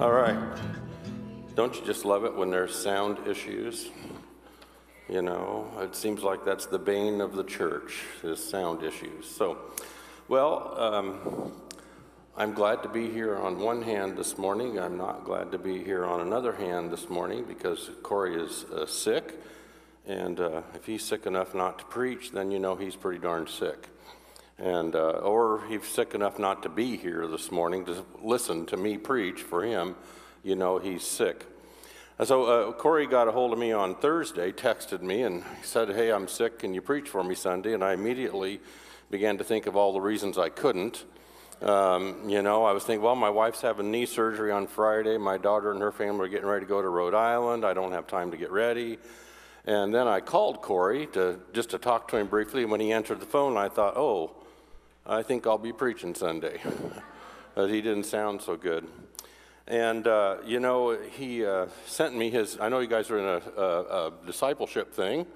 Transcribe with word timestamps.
All 0.00 0.12
right. 0.12 0.38
Don't 1.56 1.74
you 1.74 1.84
just 1.84 2.04
love 2.04 2.24
it 2.24 2.32
when 2.32 2.50
there's 2.50 2.72
sound 2.72 3.26
issues? 3.26 3.90
You 5.08 5.22
know, 5.22 5.66
it 5.80 5.96
seems 5.96 6.22
like 6.22 6.44
that's 6.44 6.66
the 6.66 6.78
bane 6.78 7.20
of 7.20 7.34
the 7.34 7.42
church, 7.42 8.04
is 8.22 8.38
sound 8.38 8.84
issues. 8.84 9.28
So, 9.28 9.58
well, 10.28 10.72
um, 10.78 11.52
I'm 12.36 12.52
glad 12.52 12.84
to 12.84 12.88
be 12.88 13.10
here 13.10 13.38
on 13.38 13.58
one 13.58 13.82
hand 13.82 14.16
this 14.16 14.38
morning. 14.38 14.78
I'm 14.78 14.96
not 14.96 15.24
glad 15.24 15.50
to 15.50 15.58
be 15.58 15.82
here 15.82 16.04
on 16.04 16.20
another 16.20 16.52
hand 16.52 16.92
this 16.92 17.10
morning 17.10 17.42
because 17.42 17.90
Corey 18.04 18.40
is 18.40 18.66
uh, 18.72 18.86
sick. 18.86 19.34
And 20.06 20.38
uh, 20.38 20.62
if 20.74 20.86
he's 20.86 21.02
sick 21.02 21.26
enough 21.26 21.56
not 21.56 21.80
to 21.80 21.84
preach, 21.86 22.30
then 22.30 22.52
you 22.52 22.60
know 22.60 22.76
he's 22.76 22.94
pretty 22.94 23.18
darn 23.18 23.48
sick. 23.48 23.88
And, 24.58 24.96
uh, 24.96 25.10
or 25.10 25.64
he's 25.68 25.84
sick 25.84 26.14
enough 26.14 26.38
not 26.38 26.64
to 26.64 26.68
be 26.68 26.96
here 26.96 27.28
this 27.28 27.52
morning 27.52 27.84
to 27.84 28.04
listen 28.20 28.66
to 28.66 28.76
me 28.76 28.98
preach 28.98 29.42
for 29.42 29.62
him, 29.62 29.94
you 30.42 30.56
know 30.56 30.78
he's 30.78 31.04
sick. 31.04 31.46
And 32.18 32.26
so 32.26 32.44
uh, 32.44 32.72
Corey 32.72 33.06
got 33.06 33.28
a 33.28 33.32
hold 33.32 33.52
of 33.52 33.58
me 33.60 33.70
on 33.70 33.94
Thursday, 33.94 34.50
texted 34.50 35.00
me, 35.00 35.22
and 35.22 35.44
said, 35.62 35.90
Hey, 35.90 36.10
I'm 36.10 36.26
sick. 36.26 36.58
Can 36.58 36.74
you 36.74 36.80
preach 36.80 37.08
for 37.08 37.22
me 37.22 37.36
Sunday? 37.36 37.72
And 37.72 37.84
I 37.84 37.92
immediately 37.92 38.60
began 39.10 39.38
to 39.38 39.44
think 39.44 39.66
of 39.66 39.76
all 39.76 39.92
the 39.92 40.00
reasons 40.00 40.36
I 40.36 40.48
couldn't. 40.48 41.04
Um, 41.62 42.28
you 42.28 42.42
know, 42.42 42.64
I 42.64 42.72
was 42.72 42.84
thinking, 42.84 43.02
well, 43.02 43.16
my 43.16 43.30
wife's 43.30 43.60
having 43.60 43.90
knee 43.90 44.06
surgery 44.06 44.50
on 44.50 44.66
Friday. 44.66 45.18
My 45.18 45.38
daughter 45.38 45.72
and 45.72 45.80
her 45.80 45.90
family 45.92 46.26
are 46.26 46.28
getting 46.28 46.46
ready 46.46 46.64
to 46.64 46.68
go 46.68 46.82
to 46.82 46.88
Rhode 46.88 47.14
Island. 47.14 47.64
I 47.64 47.74
don't 47.74 47.92
have 47.92 48.06
time 48.06 48.30
to 48.32 48.36
get 48.36 48.50
ready. 48.50 48.98
And 49.64 49.94
then 49.94 50.08
I 50.08 50.20
called 50.20 50.62
Corey 50.62 51.06
to 51.08 51.40
just 51.52 51.70
to 51.70 51.78
talk 51.78 52.08
to 52.08 52.16
him 52.16 52.26
briefly. 52.26 52.62
And 52.62 52.70
when 52.70 52.80
he 52.80 52.92
answered 52.92 53.20
the 53.20 53.26
phone, 53.26 53.56
I 53.56 53.68
thought, 53.68 53.96
oh, 53.96 54.34
I 55.08 55.22
think 55.22 55.46
I'll 55.46 55.58
be 55.58 55.72
preaching 55.72 56.14
Sunday. 56.14 56.60
he 57.56 57.80
didn't 57.80 58.04
sound 58.04 58.42
so 58.42 58.56
good. 58.56 58.86
And, 59.66 60.06
uh, 60.06 60.36
you 60.44 60.60
know, 60.60 60.98
he 60.98 61.44
uh, 61.44 61.66
sent 61.86 62.16
me 62.16 62.30
his, 62.30 62.58
I 62.60 62.68
know 62.68 62.80
you 62.80 62.88
guys 62.88 63.10
are 63.10 63.18
in 63.18 63.24
a, 63.24 63.60
a, 63.60 64.08
a 64.08 64.12
discipleship 64.26 64.92
thing. 64.92 65.26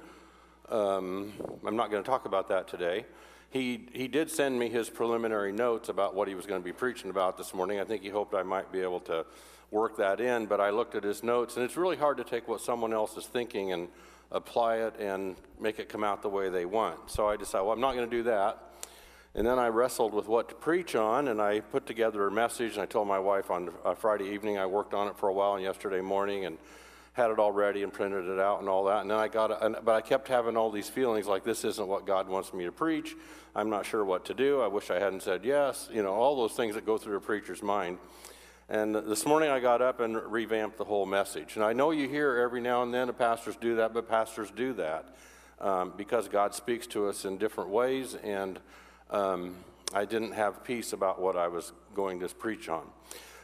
Um, 0.69 1.33
I'm 1.67 1.77
not 1.77 1.91
going 1.91 2.03
to 2.03 2.09
talk 2.09 2.27
about 2.27 2.49
that 2.49 2.69
today 2.69 3.05
he, 3.53 3.87
he 3.93 4.09
did 4.09 4.31
send 4.31 4.59
me 4.59 4.71
his 4.71 4.89
preliminary 4.89 5.53
notes 5.53 5.91
about 5.91 6.15
what 6.15 6.27
he 6.27 6.35
was 6.35 6.47
going 6.47 6.61
to 6.61 6.65
be 6.65 6.73
preaching 6.73 7.11
about 7.11 7.37
this 7.37 7.53
morning. 7.53 7.81
I 7.81 7.85
think 7.85 8.03
he 8.03 8.09
hoped 8.09 8.35
I 8.35 8.43
might 8.43 8.73
be 8.73 8.81
able 8.81 9.01
to 9.01 9.27
work 9.71 9.99
that 9.99 10.21
in, 10.21 10.47
but 10.47 10.59
I 10.59 10.71
looked 10.71 10.95
at 10.95 11.05
his 11.05 11.23
notes, 11.23 11.57
and 11.57 11.65
it's 11.65 11.77
really 11.77 11.97
hard 11.97 12.17
to 12.17 12.25
take 12.25 12.49
what 12.49 12.63
someone 12.63 12.95
else 12.95 13.15
is 13.19 13.27
thinking 13.27 13.73
and 13.73 13.89
apply 14.31 14.77
it 14.77 14.95
and 14.99 15.37
make 15.61 15.79
it 15.79 15.91
come 15.91 16.03
out 16.03 16.23
the 16.23 16.31
way 16.31 16.49
they 16.49 16.65
want. 16.65 17.11
So 17.11 17.29
I 17.29 17.37
decided, 17.37 17.65
well, 17.65 17.75
I'm 17.75 17.81
not 17.81 17.95
going 17.95 18.09
to 18.09 18.17
do 18.17 18.23
that. 18.23 18.72
And 19.35 19.47
then 19.47 19.59
I 19.59 19.69
wrestled 19.69 20.13
with 20.13 20.29
what 20.29 20.51
to 20.51 20.55
preach 20.55 20.95
on, 20.95 21.29
and 21.29 21.41
I 21.41 21.61
put 21.61 21.87
together 21.87 22.27
a 22.27 22.31
message, 22.31 22.75
and 22.75 22.83
I 22.83 22.87
told 22.87 23.09
my 23.09 23.19
wife 23.19 23.51
on 23.51 23.71
a 23.83 23.95
Friday 23.95 24.29
evening, 24.29 24.59
I 24.59 24.67
worked 24.67 24.93
on 24.93 25.09
it 25.09 25.17
for 25.17 25.31
a 25.31 25.33
while, 25.33 25.55
and 25.55 25.63
yesterday 25.63 26.03
morning, 26.03 26.45
and 26.45 26.59
had 27.15 27.31
it 27.31 27.39
all 27.39 27.53
ready 27.53 27.83
and 27.83 27.93
printed 27.93 28.27
it 28.27 28.39
out 28.39 28.61
and 28.61 28.69
all 28.69 28.85
that. 28.85 29.03
And 29.03 29.11
then 29.11 29.19
I 29.19 29.29
got, 29.29 29.51
it, 29.51 29.85
but 29.85 29.95
I 29.95 30.01
kept 30.03 30.29
having 30.29 30.57
all 30.57 30.71
these 30.71 30.89
feelings 30.89 31.27
like 31.27 31.45
this 31.45 31.65
isn't 31.65 31.87
what 31.87 32.07
God 32.07 32.29
wants 32.29 32.53
me 32.53 32.65
to 32.65 32.73
preach. 32.73 33.15
I'm 33.55 33.69
not 33.69 33.85
sure 33.85 34.05
what 34.05 34.25
to 34.27 34.35
do. 34.35 34.61
I 34.61 34.67
wish 34.67 34.91
I 34.91 34.99
hadn't 34.99 35.23
said 35.23 35.45
yes. 35.45 35.89
You 35.93 36.03
know, 36.03 36.13
all 36.13 36.37
those 36.37 36.53
things 36.53 36.75
that 36.75 36.87
go 36.87 36.97
through 36.97 37.17
a 37.17 37.21
preacher's 37.21 37.63
mind. 37.63 37.99
And 38.71 38.95
this 38.95 39.27
morning 39.27 39.51
I 39.51 39.61
got 39.61 39.83
up 39.83 40.01
and 40.01 40.17
revamped 40.17 40.79
the 40.79 40.85
whole 40.85 41.05
message. 41.05 41.57
And 41.57 41.65
I 41.65 41.75
know 41.75 41.91
you 41.91 42.09
hear 42.09 42.37
every 42.37 42.63
now 42.63 42.83
and 42.83 42.95
then 42.95 43.09
the 43.09 43.13
pastors 43.13 43.57
do 43.57 43.77
that, 43.77 43.93
but 43.93 44.09
pastors 44.09 44.51
do 44.51 44.73
that 44.75 45.15
um, 45.61 45.93
because 45.97 46.29
God 46.29 46.55
speaks 46.55 46.87
to 46.89 47.09
us 47.09 47.27
in 47.27 47.37
different 47.37 47.69
ways. 47.69 48.15
And 48.15 48.59
um, 49.11 49.57
I 49.95 50.05
didn't 50.05 50.33
have 50.33 50.65
peace 50.65 50.93
about 50.93 51.21
what 51.21 51.37
I 51.37 51.49
was 51.49 51.73
going 51.95 52.21
to 52.21 52.29
preach 52.29 52.69
on. 52.69 52.85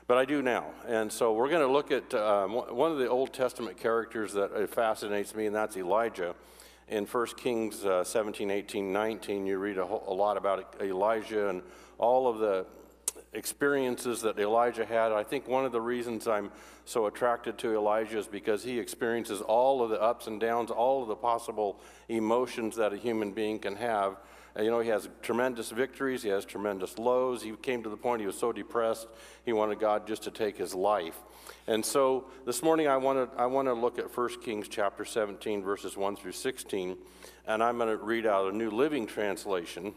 But 0.06 0.16
I 0.16 0.24
do 0.24 0.40
now. 0.40 0.66
And 0.86 1.12
so 1.12 1.34
we're 1.34 1.50
going 1.50 1.66
to 1.66 1.70
look 1.70 1.90
at 1.90 2.14
um, 2.14 2.52
one 2.52 2.90
of 2.90 2.98
the 2.98 3.08
Old 3.08 3.34
Testament 3.34 3.76
characters 3.76 4.32
that 4.32 4.70
fascinates 4.70 5.34
me, 5.34 5.46
and 5.46 5.54
that's 5.54 5.76
Elijah. 5.76 6.34
In 6.88 7.04
1 7.04 7.26
Kings 7.36 7.84
uh, 7.84 8.02
17, 8.02 8.50
18, 8.50 8.90
19, 8.90 9.44
you 9.44 9.58
read 9.58 9.76
a, 9.76 9.84
whole, 9.84 10.02
a 10.06 10.14
lot 10.14 10.38
about 10.38 10.76
Elijah 10.80 11.50
and 11.50 11.60
all 11.98 12.26
of 12.26 12.38
the 12.38 12.64
experiences 13.34 14.22
that 14.22 14.38
Elijah 14.38 14.86
had. 14.86 15.12
I 15.12 15.22
think 15.22 15.46
one 15.46 15.66
of 15.66 15.72
the 15.72 15.80
reasons 15.82 16.26
I'm 16.26 16.50
so 16.86 17.04
attracted 17.04 17.58
to 17.58 17.74
Elijah 17.74 18.18
is 18.18 18.26
because 18.26 18.64
he 18.64 18.78
experiences 18.78 19.42
all 19.42 19.82
of 19.82 19.90
the 19.90 20.00
ups 20.00 20.26
and 20.26 20.40
downs, 20.40 20.70
all 20.70 21.02
of 21.02 21.08
the 21.08 21.16
possible 21.16 21.80
emotions 22.08 22.76
that 22.76 22.94
a 22.94 22.96
human 22.96 23.32
being 23.32 23.58
can 23.58 23.76
have 23.76 24.16
you 24.56 24.70
know, 24.70 24.80
he 24.80 24.88
has 24.88 25.08
tremendous 25.22 25.70
victories, 25.70 26.22
he 26.22 26.28
has 26.30 26.44
tremendous 26.44 26.98
lows. 26.98 27.42
He 27.42 27.52
came 27.52 27.82
to 27.82 27.88
the 27.88 27.96
point 27.96 28.20
he 28.20 28.26
was 28.26 28.38
so 28.38 28.52
depressed, 28.52 29.06
he 29.44 29.52
wanted 29.52 29.78
God 29.78 30.06
just 30.06 30.22
to 30.24 30.30
take 30.30 30.56
his 30.56 30.74
life. 30.74 31.16
And 31.66 31.84
so 31.84 32.26
this 32.46 32.62
morning 32.62 32.88
I 32.88 32.96
want 32.96 33.32
to 33.32 33.40
I 33.40 33.46
want 33.46 33.68
to 33.68 33.74
look 33.74 33.98
at 33.98 34.16
1 34.16 34.40
Kings 34.42 34.68
chapter 34.68 35.04
17 35.04 35.62
verses 35.62 35.96
1 35.96 36.16
through 36.16 36.32
16 36.32 36.96
and 37.46 37.62
I'm 37.62 37.78
going 37.78 37.88
to 37.90 38.02
read 38.02 38.26
out 38.26 38.52
a 38.52 38.56
New 38.56 38.70
Living 38.70 39.06
Translation 39.06 39.94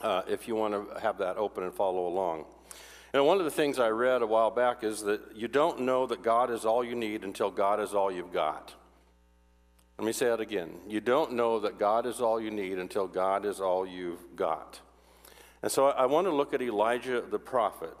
uh, 0.00 0.22
if 0.28 0.48
you 0.48 0.54
want 0.54 0.74
to 0.74 1.00
have 1.00 1.18
that 1.18 1.36
open 1.36 1.64
and 1.64 1.72
follow 1.72 2.06
along. 2.06 2.44
And 3.12 3.24
one 3.24 3.38
of 3.38 3.44
the 3.44 3.50
things 3.50 3.78
I 3.78 3.90
read 3.90 4.22
a 4.22 4.26
while 4.26 4.50
back 4.50 4.82
is 4.82 5.02
that 5.02 5.20
you 5.36 5.46
don't 5.46 5.80
know 5.80 6.06
that 6.06 6.22
God 6.22 6.50
is 6.50 6.64
all 6.64 6.82
you 6.82 6.96
need 6.96 7.22
until 7.22 7.50
God 7.50 7.80
is 7.80 7.94
all 7.94 8.10
you've 8.10 8.32
got. 8.32 8.74
Let 9.98 10.06
me 10.06 10.12
say 10.12 10.26
that 10.26 10.40
again. 10.40 10.70
You 10.88 11.00
don't 11.00 11.34
know 11.34 11.60
that 11.60 11.78
God 11.78 12.04
is 12.04 12.20
all 12.20 12.40
you 12.40 12.50
need 12.50 12.78
until 12.78 13.06
God 13.06 13.44
is 13.44 13.60
all 13.60 13.86
you've 13.86 14.34
got. 14.34 14.80
And 15.62 15.70
so 15.70 15.86
I 15.86 16.06
want 16.06 16.26
to 16.26 16.34
look 16.34 16.52
at 16.52 16.60
Elijah 16.60 17.22
the 17.22 17.38
prophet. 17.38 17.96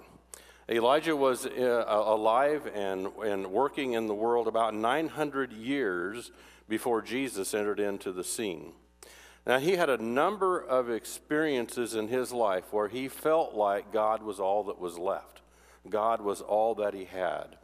Elijah 0.68 1.14
was 1.14 1.46
uh, 1.46 1.84
alive 1.86 2.66
and, 2.74 3.08
and 3.24 3.46
working 3.52 3.92
in 3.92 4.06
the 4.06 4.14
world 4.14 4.48
about 4.48 4.74
900 4.74 5.52
years 5.52 6.32
before 6.68 7.02
Jesus 7.02 7.54
entered 7.54 7.78
into 7.78 8.12
the 8.12 8.24
scene. 8.24 8.72
Now, 9.46 9.58
he 9.58 9.76
had 9.76 9.90
a 9.90 10.02
number 10.02 10.58
of 10.58 10.90
experiences 10.90 11.94
in 11.94 12.08
his 12.08 12.32
life 12.32 12.72
where 12.72 12.88
he 12.88 13.08
felt 13.08 13.54
like 13.54 13.92
God 13.92 14.22
was 14.22 14.40
all 14.40 14.64
that 14.64 14.80
was 14.80 14.98
left, 14.98 15.42
God 15.88 16.22
was 16.22 16.40
all 16.40 16.74
that 16.76 16.94
he 16.94 17.04
had. 17.04 17.56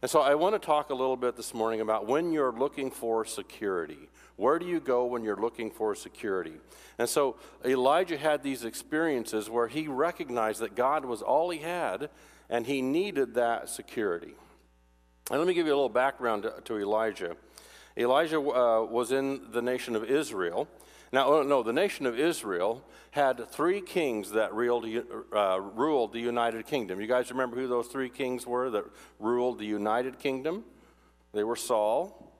And 0.00 0.10
so 0.10 0.20
I 0.20 0.36
want 0.36 0.54
to 0.54 0.64
talk 0.64 0.90
a 0.90 0.94
little 0.94 1.16
bit 1.16 1.36
this 1.36 1.52
morning 1.52 1.80
about 1.80 2.06
when 2.06 2.32
you're 2.32 2.52
looking 2.52 2.90
for 2.90 3.24
security. 3.24 4.08
Where 4.36 4.60
do 4.60 4.66
you 4.66 4.78
go 4.78 5.06
when 5.06 5.24
you're 5.24 5.40
looking 5.40 5.72
for 5.72 5.96
security? 5.96 6.54
And 6.98 7.08
so 7.08 7.34
Elijah 7.64 8.16
had 8.16 8.44
these 8.44 8.64
experiences 8.64 9.50
where 9.50 9.66
he 9.66 9.88
recognized 9.88 10.60
that 10.60 10.76
God 10.76 11.04
was 11.04 11.20
all 11.20 11.50
he 11.50 11.58
had 11.58 12.10
and 12.48 12.64
he 12.64 12.80
needed 12.80 13.34
that 13.34 13.68
security. 13.68 14.34
And 15.30 15.40
let 15.40 15.48
me 15.48 15.54
give 15.54 15.66
you 15.66 15.72
a 15.72 15.74
little 15.74 15.88
background 15.88 16.44
to, 16.44 16.54
to 16.64 16.78
Elijah. 16.78 17.36
Elijah 17.96 18.38
uh, 18.38 18.84
was 18.84 19.10
in 19.10 19.50
the 19.50 19.60
nation 19.60 19.96
of 19.96 20.04
Israel. 20.04 20.68
Now, 21.12 21.26
oh, 21.26 21.42
no, 21.42 21.62
the 21.62 21.72
nation 21.72 22.06
of 22.06 22.18
Israel 22.18 22.84
had 23.12 23.48
three 23.50 23.80
kings 23.80 24.32
that 24.32 24.50
uh, 24.52 25.60
ruled 25.60 26.12
the 26.12 26.20
United 26.20 26.66
Kingdom. 26.66 27.00
You 27.00 27.06
guys 27.06 27.30
remember 27.30 27.56
who 27.56 27.66
those 27.66 27.86
three 27.86 28.10
kings 28.10 28.46
were 28.46 28.70
that 28.70 28.84
ruled 29.18 29.58
the 29.58 29.66
United 29.66 30.18
Kingdom? 30.18 30.64
They 31.32 31.44
were 31.44 31.56
Saul, 31.56 32.32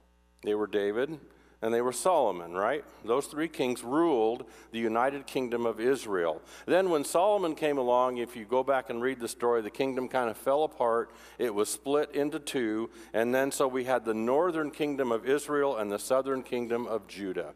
they 0.42 0.54
were 0.54 0.66
David, 0.66 1.18
and 1.60 1.74
they 1.74 1.80
were 1.80 1.92
Solomon, 1.92 2.52
right? 2.52 2.84
Those 3.04 3.26
three 3.26 3.48
kings 3.48 3.82
ruled 3.82 4.44
the 4.70 4.78
United 4.78 5.26
Kingdom 5.26 5.66
of 5.66 5.80
Israel. 5.80 6.40
Then, 6.66 6.88
when 6.88 7.04
Solomon 7.04 7.54
came 7.54 7.78
along, 7.78 8.18
if 8.18 8.36
you 8.36 8.44
go 8.44 8.62
back 8.62 8.90
and 8.90 9.02
read 9.02 9.18
the 9.18 9.28
story, 9.28 9.60
the 9.62 9.70
kingdom 9.70 10.08
kind 10.08 10.30
of 10.30 10.36
fell 10.36 10.62
apart. 10.62 11.10
It 11.38 11.52
was 11.52 11.68
split 11.68 12.14
into 12.14 12.38
two. 12.38 12.90
And 13.12 13.34
then, 13.34 13.50
so 13.50 13.66
we 13.66 13.84
had 13.84 14.04
the 14.04 14.14
northern 14.14 14.70
kingdom 14.70 15.10
of 15.10 15.26
Israel 15.26 15.76
and 15.76 15.90
the 15.90 15.98
southern 15.98 16.44
kingdom 16.44 16.86
of 16.86 17.08
Judah. 17.08 17.54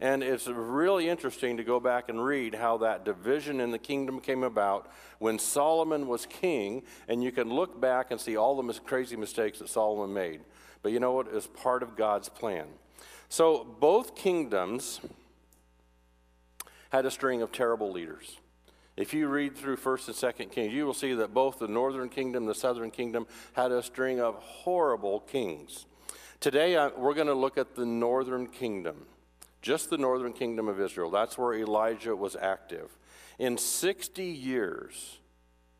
And 0.00 0.22
it's 0.22 0.46
really 0.48 1.08
interesting 1.08 1.56
to 1.56 1.64
go 1.64 1.78
back 1.78 2.08
and 2.08 2.24
read 2.24 2.54
how 2.54 2.78
that 2.78 3.04
division 3.04 3.60
in 3.60 3.70
the 3.70 3.78
kingdom 3.78 4.20
came 4.20 4.42
about 4.42 4.90
when 5.18 5.38
Solomon 5.38 6.08
was 6.08 6.26
king. 6.26 6.82
And 7.08 7.22
you 7.22 7.30
can 7.30 7.50
look 7.50 7.80
back 7.80 8.10
and 8.10 8.20
see 8.20 8.36
all 8.36 8.56
the 8.56 8.62
mis- 8.62 8.80
crazy 8.80 9.16
mistakes 9.16 9.60
that 9.60 9.68
Solomon 9.68 10.12
made. 10.12 10.40
But 10.82 10.92
you 10.92 11.00
know 11.00 11.12
what? 11.12 11.28
It 11.28 11.34
was 11.34 11.46
part 11.46 11.82
of 11.82 11.96
God's 11.96 12.28
plan. 12.28 12.66
So 13.28 13.64
both 13.64 14.14
kingdoms 14.14 15.00
had 16.90 17.06
a 17.06 17.10
string 17.10 17.42
of 17.42 17.52
terrible 17.52 17.90
leaders. 17.90 18.38
If 18.96 19.12
you 19.12 19.26
read 19.26 19.56
through 19.56 19.78
1st 19.78 20.06
and 20.06 20.16
2nd 20.16 20.52
Kings, 20.52 20.72
you 20.72 20.86
will 20.86 20.94
see 20.94 21.14
that 21.14 21.34
both 21.34 21.58
the 21.58 21.66
northern 21.66 22.08
kingdom 22.08 22.44
and 22.44 22.50
the 22.50 22.54
southern 22.54 22.92
kingdom 22.92 23.26
had 23.54 23.72
a 23.72 23.82
string 23.82 24.20
of 24.20 24.36
horrible 24.36 25.20
kings. 25.20 25.86
Today, 26.38 26.76
uh, 26.76 26.90
we're 26.96 27.14
going 27.14 27.26
to 27.26 27.34
look 27.34 27.58
at 27.58 27.74
the 27.74 27.86
northern 27.86 28.46
kingdom 28.46 29.06
just 29.64 29.88
the 29.88 29.96
northern 29.96 30.34
kingdom 30.34 30.68
of 30.68 30.78
Israel. 30.78 31.10
That's 31.10 31.38
where 31.38 31.54
Elijah 31.54 32.14
was 32.14 32.36
active. 32.36 32.90
In 33.38 33.56
60 33.56 34.22
years, 34.22 35.20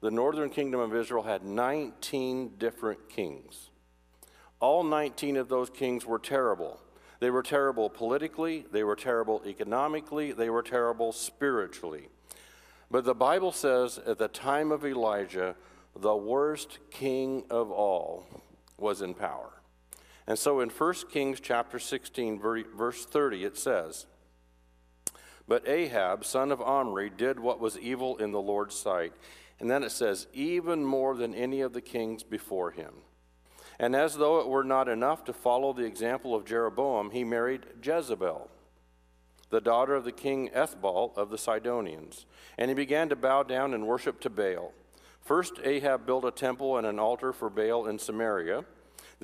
the 0.00 0.10
northern 0.10 0.48
kingdom 0.48 0.80
of 0.80 0.96
Israel 0.96 1.22
had 1.22 1.44
19 1.44 2.54
different 2.56 3.10
kings. 3.10 3.68
All 4.58 4.82
19 4.84 5.36
of 5.36 5.50
those 5.50 5.68
kings 5.68 6.06
were 6.06 6.18
terrible. 6.18 6.80
They 7.20 7.28
were 7.28 7.42
terrible 7.42 7.90
politically, 7.90 8.64
they 8.72 8.84
were 8.84 8.96
terrible 8.96 9.42
economically, 9.46 10.32
they 10.32 10.48
were 10.48 10.62
terrible 10.62 11.12
spiritually. 11.12 12.08
But 12.90 13.04
the 13.04 13.14
Bible 13.14 13.52
says 13.52 13.98
at 13.98 14.16
the 14.16 14.28
time 14.28 14.72
of 14.72 14.86
Elijah, 14.86 15.56
the 15.94 16.16
worst 16.16 16.78
king 16.90 17.44
of 17.50 17.70
all, 17.70 18.26
was 18.78 19.02
in 19.02 19.12
power. 19.12 19.50
And 20.26 20.38
so 20.38 20.60
in 20.60 20.70
1 20.70 20.94
Kings 21.10 21.38
chapter 21.40 21.78
16, 21.78 22.40
verse 22.40 23.04
30, 23.04 23.44
it 23.44 23.58
says, 23.58 24.06
But 25.46 25.68
Ahab, 25.68 26.24
son 26.24 26.50
of 26.50 26.62
Omri, 26.62 27.10
did 27.10 27.38
what 27.38 27.60
was 27.60 27.78
evil 27.78 28.16
in 28.16 28.32
the 28.32 28.40
Lord's 28.40 28.74
sight. 28.74 29.12
And 29.60 29.70
then 29.70 29.82
it 29.82 29.92
says, 29.92 30.26
even 30.32 30.84
more 30.84 31.14
than 31.14 31.34
any 31.34 31.60
of 31.60 31.72
the 31.72 31.80
kings 31.80 32.22
before 32.22 32.70
him. 32.70 32.92
And 33.78 33.94
as 33.94 34.16
though 34.16 34.40
it 34.40 34.48
were 34.48 34.64
not 34.64 34.88
enough 34.88 35.24
to 35.24 35.32
follow 35.32 35.72
the 35.72 35.84
example 35.84 36.34
of 36.34 36.44
Jeroboam, 36.44 37.10
he 37.10 37.24
married 37.24 37.66
Jezebel, 37.82 38.48
the 39.50 39.60
daughter 39.60 39.94
of 39.94 40.04
the 40.04 40.12
king 40.12 40.48
Ethbaal 40.54 41.16
of 41.16 41.30
the 41.30 41.38
Sidonians. 41.38 42.26
And 42.56 42.70
he 42.70 42.74
began 42.74 43.08
to 43.08 43.16
bow 43.16 43.42
down 43.42 43.74
and 43.74 43.86
worship 43.86 44.20
to 44.20 44.30
Baal. 44.30 44.72
First, 45.20 45.54
Ahab 45.64 46.06
built 46.06 46.24
a 46.24 46.30
temple 46.30 46.76
and 46.76 46.86
an 46.86 46.98
altar 46.98 47.32
for 47.32 47.50
Baal 47.50 47.86
in 47.86 47.98
Samaria. 47.98 48.64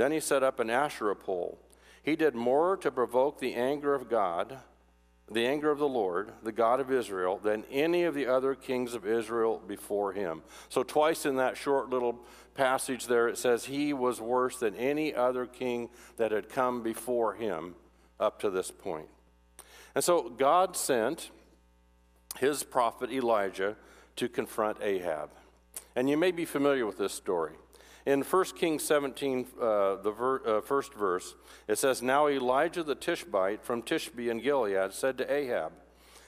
Then 0.01 0.13
he 0.13 0.21
set 0.21 0.43
up 0.43 0.61
an 0.61 0.71
Asherah 0.71 1.15
pole. 1.15 1.59
He 2.03 2.17
did 2.17 2.35
more 2.35 2.75
to 2.79 2.91
provoke 2.91 3.39
the 3.39 3.53
anger 3.53 3.95
of 3.95 4.09
God, 4.09 4.57
the 5.31 5.47
anger 5.47 5.71
of 5.71 5.79
the 5.79 5.87
Lord, 5.87 6.33
the 6.43 6.53
God 6.53 6.81
of 6.81 6.91
Israel, 6.91 7.37
than 7.37 7.67
any 7.71 8.05
of 8.05 8.15
the 8.15 8.27
other 8.27 8.55
kings 8.55 8.95
of 8.95 9.07
Israel 9.07 9.61
before 9.69 10.15
him. 10.15 10.41
So, 10.71 10.83
twice 10.83 11.27
in 11.27 11.37
that 11.37 11.59
short 11.59 11.91
little 11.91 12.19
passage 12.55 13.09
there, 13.09 13.29
it 13.29 13.37
says 13.37 13.67
he 13.67 13.93
was 13.93 14.23
worse 14.23 14.57
than 14.57 14.75
any 14.75 15.15
other 15.15 15.45
king 15.45 15.91
that 16.17 16.33
had 16.33 16.49
come 16.49 16.83
before 16.83 17.35
him 17.35 17.75
up 18.19 18.41
to 18.41 18.49
this 18.49 18.71
point. 18.71 19.09
And 19.95 20.03
so, 20.03 20.31
God 20.31 20.79
sent 20.79 21.29
his 22.39 22.63
prophet 22.63 23.13
Elijah 23.13 23.77
to 24.17 24.31
confront 24.31 24.79
Ahab. 24.81 25.29
And 25.95 26.09
you 26.09 26.17
may 26.17 26.31
be 26.31 26.47
familiar 26.47 26.87
with 26.87 26.97
this 26.97 27.13
story. 27.13 27.53
In 28.11 28.23
1 28.23 28.45
Kings 28.57 28.83
17, 28.83 29.47
uh, 29.61 29.95
the 30.03 30.11
ver- 30.11 30.43
uh, 30.45 30.61
first 30.63 30.95
verse, 30.95 31.37
it 31.69 31.79
says, 31.79 32.03
Now 32.03 32.27
Elijah 32.27 32.83
the 32.83 32.97
Tishbite 32.97 33.63
from 33.63 33.83
Tishbe 33.83 34.29
in 34.29 34.41
Gilead 34.41 34.93
said 34.93 35.17
to 35.19 35.33
Ahab, 35.33 35.71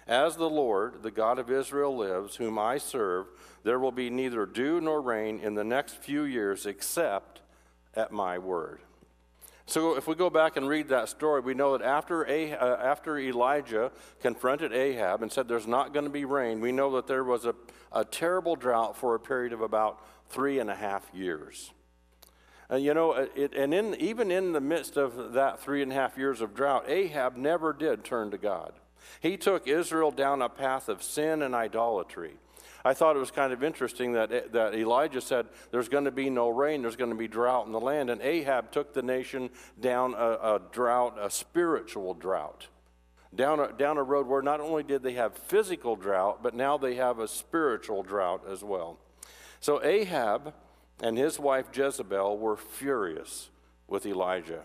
As 0.07 0.37
the 0.37 0.49
Lord, 0.49 1.03
the 1.03 1.11
God 1.11 1.41
of 1.41 1.51
Israel, 1.51 1.97
lives, 1.97 2.37
whom 2.37 2.57
I 2.57 2.79
serve, 2.79 3.27
there 3.65 3.81
will 3.81 3.91
be 3.91 4.11
neither 4.11 4.47
dew 4.47 4.81
nor 4.81 5.01
rain 5.01 5.41
in 5.41 5.55
the 5.55 5.65
next 5.65 5.97
few 5.97 6.23
years 6.23 6.67
except 6.67 7.41
at 7.97 8.13
my 8.13 8.39
word. 8.39 8.83
So 9.67 9.97
if 9.97 10.07
we 10.07 10.15
go 10.15 10.31
back 10.31 10.57
and 10.57 10.69
read 10.69 10.89
that 10.91 11.09
story, 11.09 11.41
we 11.41 11.55
know 11.55 11.77
that 11.77 11.85
after, 11.85 12.25
uh, 12.25 12.77
after 12.81 13.19
Elijah 13.19 13.91
confronted 14.21 14.73
Ahab 14.73 15.23
and 15.23 15.33
said 15.33 15.49
there's 15.49 15.67
not 15.67 15.93
going 15.93 16.05
to 16.05 16.11
be 16.11 16.25
rain, 16.25 16.61
we 16.61 16.71
know 16.71 16.95
that 16.95 17.09
there 17.09 17.25
was 17.25 17.45
a, 17.45 17.57
a 17.91 18.05
terrible 18.05 18.55
drought 18.55 18.97
for 18.97 19.17
a 19.17 19.21
period 19.21 19.53
of 19.53 19.63
about 19.63 20.01
three 20.33 20.59
and 20.59 20.71
a 20.71 20.75
half 20.75 21.09
years. 21.15 21.73
And 22.69 22.83
you 22.83 22.95
know, 22.95 23.13
uh, 23.13 23.27
it, 23.37 23.55
and 23.55 23.75
in, 23.75 23.95
even 23.97 24.31
in 24.31 24.53
the 24.53 24.61
midst 24.61 24.97
of 24.97 25.35
that 25.35 25.61
three 25.61 25.83
and 25.83 25.93
a 25.93 25.95
half 25.95 26.17
years 26.17 26.41
of 26.41 26.55
drought, 26.55 26.89
Ahab 26.89 27.37
never 27.37 27.73
did 27.73 28.03
turn 28.03 28.31
to 28.31 28.39
God. 28.39 28.73
He 29.21 29.37
took 29.37 29.69
Israel 29.69 30.11
down 30.11 30.43
a 30.43 30.49
path 30.49 30.89
of 30.89 31.03
sin 31.03 31.43
and 31.43 31.55
idolatry. 31.55 32.37
I 32.85 32.95
thought 32.95 33.15
it 33.15 33.21
was 33.21 33.31
kind 33.31 33.53
of 33.53 33.63
interesting 33.63 34.13
that, 34.13 34.33
eh, 34.33 34.41
that 34.53 34.75
Elijah 34.75 35.21
said, 35.21 35.47
There's 35.71 35.89
going 35.89 36.05
to 36.05 36.11
be 36.11 36.31
no 36.31 36.49
rain, 36.49 36.83
there's 36.83 36.97
going 36.97 37.11
to 37.11 37.17
be 37.17 37.29
drought 37.29 37.67
in 37.67 37.73
the 37.73 37.81
land. 37.81 38.11
And 38.11 38.21
Ahab 38.23 38.73
took 38.73 38.93
the 38.93 39.03
nation 39.03 39.51
down 39.81 40.15
a, 40.15 40.17
a 40.17 40.61
drought, 40.73 41.17
a 41.21 41.31
spiritual 41.31 42.15
drought. 42.15 42.69
Down 43.35 43.61
a, 43.61 43.73
down 43.73 43.99
a 43.99 44.03
road 44.03 44.27
where 44.27 44.43
not 44.43 44.61
only 44.61 44.83
did 44.83 45.03
they 45.03 45.15
have 45.15 45.35
physical 45.35 45.97
drought, 45.97 46.43
but 46.43 46.55
now 46.55 46.77
they 46.77 46.97
have 46.97 47.19
a 47.19 47.29
spiritual 47.29 48.03
drought 48.03 48.43
as 48.51 48.63
well. 48.65 48.99
So 49.63 49.83
Ahab 49.83 50.53
and 51.01 51.17
his 51.17 51.39
wife 51.39 51.69
Jezebel 51.73 52.37
were 52.37 52.59
furious 52.59 53.49
with 53.89 54.05
Elijah 54.05 54.65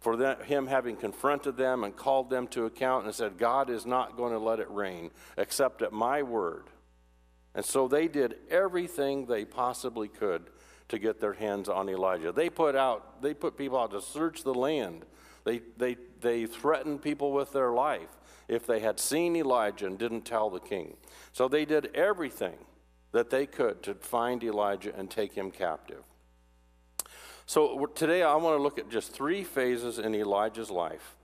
for 0.00 0.16
that, 0.16 0.46
him 0.46 0.66
having 0.66 0.96
confronted 0.96 1.58
them 1.58 1.84
and 1.84 1.94
called 1.94 2.30
them 2.30 2.48
to 2.48 2.64
account 2.64 3.04
and 3.04 3.14
said, 3.14 3.36
God 3.36 3.68
is 3.68 3.84
not 3.84 4.16
going 4.16 4.32
to 4.32 4.38
let 4.38 4.58
it 4.58 4.70
rain 4.70 5.10
except 5.36 5.82
at 5.82 5.92
my 5.92 6.22
word. 6.22 6.64
And 7.54 7.64
so 7.64 7.86
they 7.86 8.08
did 8.08 8.36
everything 8.50 9.26
they 9.26 9.44
possibly 9.44 10.08
could 10.08 10.44
to 10.88 10.98
get 10.98 11.20
their 11.20 11.34
hands 11.34 11.68
on 11.68 11.88
Elijah. 11.88 12.32
They 12.32 12.48
put 12.48 12.74
out, 12.74 13.20
they 13.20 13.34
put 13.34 13.58
people 13.58 13.78
out 13.78 13.90
to 13.90 14.00
search 14.00 14.42
the 14.42 14.54
land. 14.54 15.04
They, 15.44 15.60
they, 15.76 15.98
they 16.20 16.46
threatened 16.46 17.02
people 17.02 17.32
with 17.32 17.52
their 17.52 17.72
life 17.72 18.08
if 18.48 18.66
they 18.66 18.80
had 18.80 18.98
seen 18.98 19.36
Elijah 19.36 19.86
and 19.86 19.98
didn't 19.98 20.22
tell 20.22 20.48
the 20.48 20.60
king. 20.60 20.96
So 21.32 21.46
they 21.46 21.66
did 21.66 21.94
everything 21.94 22.56
that 23.12 23.30
they 23.30 23.46
could 23.46 23.82
to 23.82 23.94
find 23.94 24.42
Elijah 24.42 24.94
and 24.96 25.10
take 25.10 25.34
him 25.34 25.50
captive. 25.50 26.04
So 27.46 27.86
today 27.86 28.22
I 28.22 28.36
want 28.36 28.56
to 28.56 28.62
look 28.62 28.78
at 28.78 28.88
just 28.88 29.12
three 29.12 29.42
phases 29.42 29.98
in 29.98 30.14
Elijah's 30.14 30.70
life. 30.70 31.16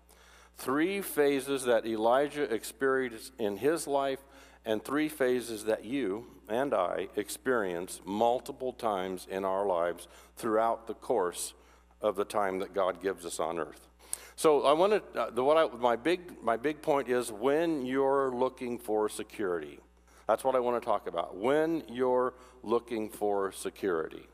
Three 0.57 1.01
phases 1.01 1.65
that 1.65 1.87
Elijah 1.87 2.53
experienced 2.53 3.33
in 3.39 3.59
his 3.59 3.87
life 3.87 4.21
and 4.65 4.85
three 4.85 5.09
phases 5.09 5.65
that 5.67 5.85
you 5.85 6.27
and 6.49 6.75
I 6.75 7.09
experience 7.15 8.01
multiple 8.05 8.73
times 8.73 9.27
in 9.31 9.45
our 9.45 9.67
lives 9.67 10.09
throughout 10.37 10.87
the 10.87 10.95
course 10.95 11.55
of 12.01 12.17
the 12.17 12.25
time 12.25 12.59
that 12.59 12.75
God 12.75 13.01
gives 13.01 13.25
us 13.25 13.39
on 13.39 13.59
earth. 13.59 13.89
So 14.35 14.65
I 14.65 14.73
want 14.73 14.93
to, 14.93 15.21
uh, 15.21 15.31
the, 15.31 15.45
what 15.45 15.57
I, 15.57 15.77
my, 15.77 15.97
big, 15.97 16.43
my 16.43 16.57
big 16.57 16.83
point 16.83 17.09
is 17.09 17.33
when 17.33 17.87
you're 17.87 18.31
looking 18.35 18.79
for 18.79 19.09
security. 19.09 19.79
That's 20.27 20.43
what 20.43 20.57
I 20.57 20.61
want 20.61 20.83
to 20.83 20.85
talk 20.85 21.07
about. 21.07 21.37
When 21.37 21.85
you're 21.89 22.35
looking 22.63 23.09
for 23.09 23.53
security. 23.53 24.27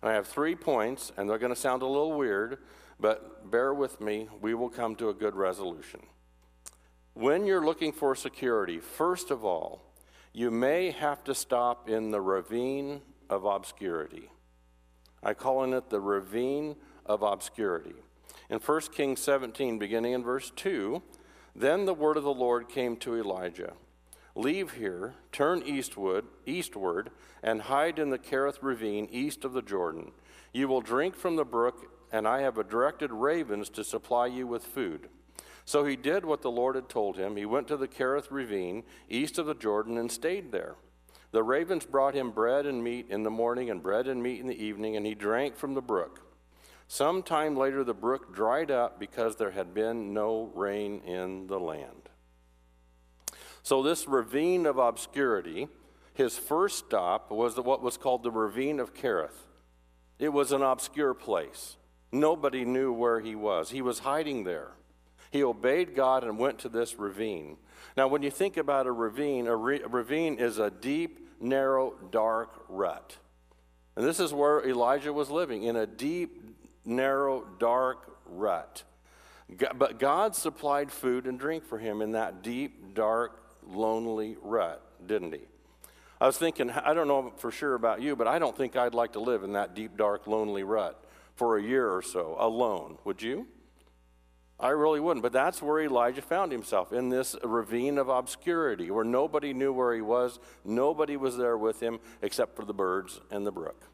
And 0.00 0.10
I 0.10 0.14
have 0.14 0.26
three 0.26 0.54
points, 0.54 1.12
and 1.16 1.28
they're 1.28 1.38
going 1.38 1.54
to 1.54 1.60
sound 1.60 1.82
a 1.82 1.86
little 1.86 2.12
weird, 2.12 2.58
but 2.98 3.50
bear 3.50 3.74
with 3.74 4.00
me. 4.00 4.28
We 4.40 4.54
will 4.54 4.70
come 4.70 4.96
to 4.96 5.08
a 5.10 5.14
good 5.14 5.34
resolution. 5.34 6.00
When 7.12 7.46
you're 7.46 7.64
looking 7.64 7.92
for 7.92 8.14
security, 8.14 8.80
first 8.80 9.30
of 9.30 9.44
all, 9.44 9.82
you 10.32 10.50
may 10.50 10.90
have 10.90 11.22
to 11.24 11.34
stop 11.34 11.88
in 11.88 12.10
the 12.10 12.20
ravine 12.20 13.02
of 13.30 13.44
obscurity. 13.44 14.30
I 15.22 15.34
call 15.34 15.72
it 15.72 15.90
the 15.90 16.00
ravine 16.00 16.76
of 17.06 17.22
obscurity. 17.22 17.94
In 18.50 18.58
1 18.58 18.80
Kings 18.92 19.20
17, 19.20 19.78
beginning 19.78 20.12
in 20.12 20.22
verse 20.22 20.50
2, 20.56 21.02
then 21.54 21.84
the 21.84 21.94
word 21.94 22.16
of 22.16 22.24
the 22.24 22.34
Lord 22.34 22.68
came 22.68 22.96
to 22.98 23.16
Elijah 23.16 23.74
Leave 24.36 24.72
here, 24.72 25.14
turn 25.30 25.62
eastward, 25.62 26.24
eastward, 26.44 27.10
and 27.42 27.62
hide 27.62 27.98
in 27.98 28.10
the 28.10 28.18
Kerith 28.18 28.58
ravine 28.62 29.08
east 29.12 29.44
of 29.44 29.52
the 29.52 29.62
Jordan. 29.62 30.10
You 30.52 30.66
will 30.66 30.80
drink 30.80 31.14
from 31.14 31.36
the 31.36 31.44
brook, 31.44 31.86
and 32.10 32.26
I 32.26 32.40
have 32.40 32.68
directed 32.68 33.12
ravens 33.12 33.70
to 33.70 33.84
supply 33.84 34.26
you 34.26 34.46
with 34.46 34.64
food. 34.64 35.08
So 35.64 35.84
he 35.84 35.96
did 35.96 36.24
what 36.24 36.42
the 36.42 36.50
Lord 36.50 36.74
had 36.74 36.88
told 36.88 37.16
him. 37.16 37.36
He 37.36 37.46
went 37.46 37.68
to 37.68 37.76
the 37.76 37.88
Kerith 37.88 38.30
ravine, 38.30 38.82
east 39.08 39.38
of 39.38 39.46
the 39.46 39.54
Jordan, 39.54 39.96
and 39.96 40.10
stayed 40.10 40.50
there. 40.50 40.74
The 41.30 41.42
ravens 41.42 41.86
brought 41.86 42.14
him 42.14 42.30
bread 42.30 42.66
and 42.66 42.82
meat 42.82 43.06
in 43.08 43.22
the 43.22 43.30
morning 43.30 43.70
and 43.70 43.82
bread 43.82 44.08
and 44.08 44.22
meat 44.22 44.40
in 44.40 44.46
the 44.46 44.62
evening, 44.62 44.96
and 44.96 45.06
he 45.06 45.14
drank 45.14 45.56
from 45.56 45.74
the 45.74 45.82
brook. 45.82 46.20
Some 46.86 47.22
time 47.22 47.56
later, 47.56 47.82
the 47.82 47.94
brook 47.94 48.34
dried 48.34 48.70
up 48.70 49.00
because 49.00 49.36
there 49.36 49.52
had 49.52 49.74
been 49.74 50.12
no 50.12 50.50
rain 50.54 51.00
in 51.00 51.46
the 51.46 51.58
land. 51.58 52.08
So, 53.64 53.82
this 53.82 54.06
ravine 54.06 54.66
of 54.66 54.76
obscurity, 54.76 55.68
his 56.12 56.36
first 56.36 56.80
stop 56.80 57.30
was 57.30 57.56
what 57.56 57.82
was 57.82 57.96
called 57.96 58.22
the 58.22 58.30
ravine 58.30 58.78
of 58.78 58.92
Kerith. 58.92 59.46
It 60.18 60.34
was 60.34 60.52
an 60.52 60.60
obscure 60.60 61.14
place. 61.14 61.78
Nobody 62.12 62.66
knew 62.66 62.92
where 62.92 63.20
he 63.20 63.34
was. 63.34 63.70
He 63.70 63.80
was 63.80 64.00
hiding 64.00 64.44
there. 64.44 64.72
He 65.30 65.42
obeyed 65.42 65.96
God 65.96 66.24
and 66.24 66.38
went 66.38 66.58
to 66.58 66.68
this 66.68 66.96
ravine. 66.96 67.56
Now, 67.96 68.06
when 68.06 68.22
you 68.22 68.30
think 68.30 68.58
about 68.58 68.86
a 68.86 68.92
ravine, 68.92 69.46
a, 69.46 69.56
re- 69.56 69.80
a 69.80 69.88
ravine 69.88 70.38
is 70.38 70.58
a 70.58 70.70
deep, 70.70 71.26
narrow, 71.40 71.94
dark 72.10 72.66
rut. 72.68 73.16
And 73.96 74.06
this 74.06 74.20
is 74.20 74.34
where 74.34 74.62
Elijah 74.68 75.14
was 75.14 75.30
living, 75.30 75.62
in 75.62 75.74
a 75.74 75.86
deep, 75.86 76.42
narrow, 76.84 77.46
dark 77.58 78.18
rut. 78.26 78.82
But 79.74 79.98
God 79.98 80.36
supplied 80.36 80.92
food 80.92 81.26
and 81.26 81.38
drink 81.38 81.64
for 81.64 81.78
him 81.78 82.02
in 82.02 82.12
that 82.12 82.42
deep, 82.42 82.94
dark, 82.94 83.40
lonely 83.68 84.36
rut, 84.42 84.82
didn't 85.06 85.32
he? 85.32 85.40
I 86.20 86.26
was 86.26 86.38
thinking, 86.38 86.70
I 86.70 86.94
don't 86.94 87.08
know 87.08 87.32
for 87.36 87.50
sure 87.50 87.74
about 87.74 88.00
you, 88.00 88.16
but 88.16 88.26
I 88.26 88.38
don't 88.38 88.56
think 88.56 88.76
I'd 88.76 88.94
like 88.94 89.12
to 89.12 89.20
live 89.20 89.42
in 89.42 89.52
that 89.52 89.74
deep, 89.74 89.96
dark, 89.96 90.26
lonely 90.26 90.62
rut 90.62 91.04
for 91.34 91.58
a 91.58 91.62
year 91.62 91.90
or 91.90 92.02
so 92.02 92.36
alone. 92.38 92.98
Would 93.04 93.20
you? 93.20 93.46
I 94.58 94.68
really 94.68 95.00
wouldn't. 95.00 95.22
But 95.22 95.32
that's 95.32 95.60
where 95.60 95.80
Elijah 95.80 96.22
found 96.22 96.52
himself 96.52 96.92
in 96.92 97.08
this 97.08 97.36
ravine 97.42 97.98
of 97.98 98.08
obscurity 98.08 98.90
where 98.90 99.04
nobody 99.04 99.52
knew 99.52 99.72
where 99.72 99.94
he 99.94 100.00
was. 100.00 100.38
Nobody 100.64 101.16
was 101.16 101.36
there 101.36 101.58
with 101.58 101.80
him 101.80 101.98
except 102.22 102.56
for 102.56 102.64
the 102.64 102.74
birds 102.74 103.20
and 103.30 103.46
the 103.46 103.52
brook. 103.52 103.88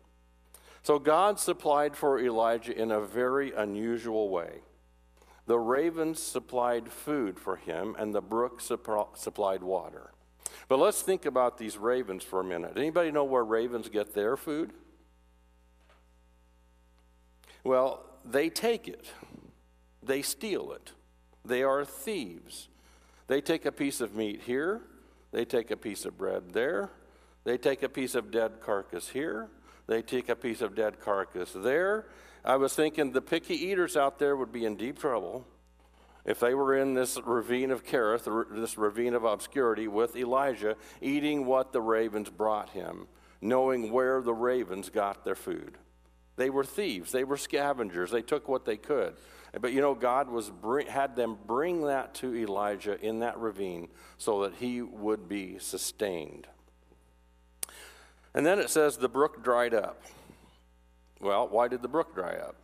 So 0.83 0.99
God 0.99 1.39
supplied 1.39 1.97
for 1.97 2.21
Elijah 2.21 2.77
in 2.77 2.91
a 2.91 3.01
very 3.01 3.53
unusual 3.53 4.29
way. 4.29 4.61
The 5.51 5.59
ravens 5.59 6.23
supplied 6.23 6.93
food 6.93 7.37
for 7.37 7.57
him, 7.57 7.97
and 7.99 8.15
the 8.15 8.21
brook 8.21 8.61
supplied 8.61 9.65
water. 9.65 10.13
But 10.69 10.79
let's 10.79 11.03
think 11.03 11.27
about 11.27 11.59
these 11.59 11.77
ravens 11.77 12.23
for 12.23 12.39
a 12.39 12.45
minute. 12.45 12.75
Anybody 12.77 13.11
know 13.11 13.25
where 13.25 13.43
ravens 13.43 13.89
get 13.89 14.15
their 14.15 14.37
food? 14.37 14.71
Well, 17.65 18.05
they 18.25 18.49
take 18.49 18.87
it, 18.87 19.11
they 20.01 20.23
steal 20.23 20.71
it. 20.71 20.93
They 21.45 21.65
are 21.65 21.85
thieves. 21.85 22.69
They 23.27 23.41
take 23.41 23.67
a 23.67 23.73
piece 23.73 24.01
of 24.01 24.15
meat 24.15 24.43
here, 24.43 24.83
they 25.33 25.45
take 25.45 25.73
a 25.73 25.77
piece 25.77 26.05
of 26.05 26.17
bread 26.17 26.53
there, 26.53 26.91
they 27.43 27.59
take 27.59 27.83
a 27.83 27.89
piece 27.89 28.15
of 28.15 28.31
dead 28.31 28.61
carcass 28.61 29.09
here, 29.09 29.49
they 29.89 30.01
take 30.01 30.29
a 30.29 30.37
piece 30.37 30.61
of 30.61 30.77
dead 30.77 31.01
carcass 31.01 31.51
there. 31.53 32.07
I 32.45 32.57
was 32.57 32.75
thinking 32.75 33.13
the 33.13 33.23
picky 33.23 33.55
eaters 33.55 33.97
out 33.97 34.19
there 34.19 34.37
would 34.37 34.53
be 34.53 34.65
in 34.65 34.77
deep 34.77 34.99
trouble 34.99 35.47
if 36.25 36.41
they 36.41 36.55
were 36.55 36.77
in 36.77 36.95
this 36.95 37.19
ravine 37.25 37.71
of 37.71 37.85
Kerith, 37.85 38.25
this 38.55 38.77
ravine 38.77 39.15
of 39.15 39.25
obscurity 39.25 39.89
with 39.89 40.17
Elijah, 40.17 40.77
eating 41.01 41.47
what 41.47 41.73
the 41.73 41.81
ravens 41.81 42.29
brought 42.29 42.71
him, 42.71 43.09
knowing 43.41 43.91
where 43.91 44.21
the 44.21 44.35
ravens 44.35 44.91
got 44.91 45.25
their 45.25 45.35
food. 45.35 45.79
They 46.37 46.51
were 46.51 46.65
thieves, 46.65 47.13
they 47.13 47.25
were 47.25 47.37
scavengers, 47.37 48.11
they 48.11 48.23
took 48.23 48.49
what 48.49 48.65
they 48.65 48.77
could. 48.77 49.15
But 49.61 49.73
you 49.73 49.81
know, 49.81 49.95
God 49.95 50.31
was 50.31 50.49
bring, 50.49 50.87
had 50.87 51.17
them 51.17 51.37
bring 51.47 51.83
that 51.87 52.15
to 52.17 52.35
Elijah 52.35 52.99
in 53.01 53.21
that 53.21 53.39
ravine 53.39 53.89
so 54.17 54.43
that 54.43 54.55
he 54.55 54.81
would 54.81 55.29
be 55.29 55.59
sustained. 55.59 56.47
And 58.33 58.47
then 58.47 58.59
it 58.59 58.71
says 58.71 58.97
the 58.97 59.09
brook 59.09 59.43
dried 59.43 59.75
up. 59.75 60.03
Well, 61.21 61.49
why 61.49 61.69
did 61.69 61.83
the 61.83 61.89
brook 61.89 62.15
dry 62.15 62.35
up? 62.35 62.57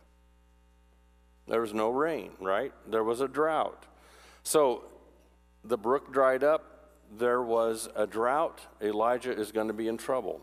There 1.47 1.61
was 1.61 1.73
no 1.73 1.89
rain, 1.89 2.31
right? 2.39 2.73
There 2.87 3.03
was 3.03 3.21
a 3.21 3.27
drought. 3.27 3.85
So 4.43 4.83
the 5.63 5.77
brook 5.77 6.11
dried 6.11 6.43
up. 6.43 6.91
There 7.17 7.41
was 7.41 7.87
a 7.95 8.05
drought. 8.05 8.61
Elijah 8.81 9.31
is 9.31 9.51
going 9.51 9.67
to 9.67 9.73
be 9.73 9.87
in 9.87 9.97
trouble. 9.97 10.41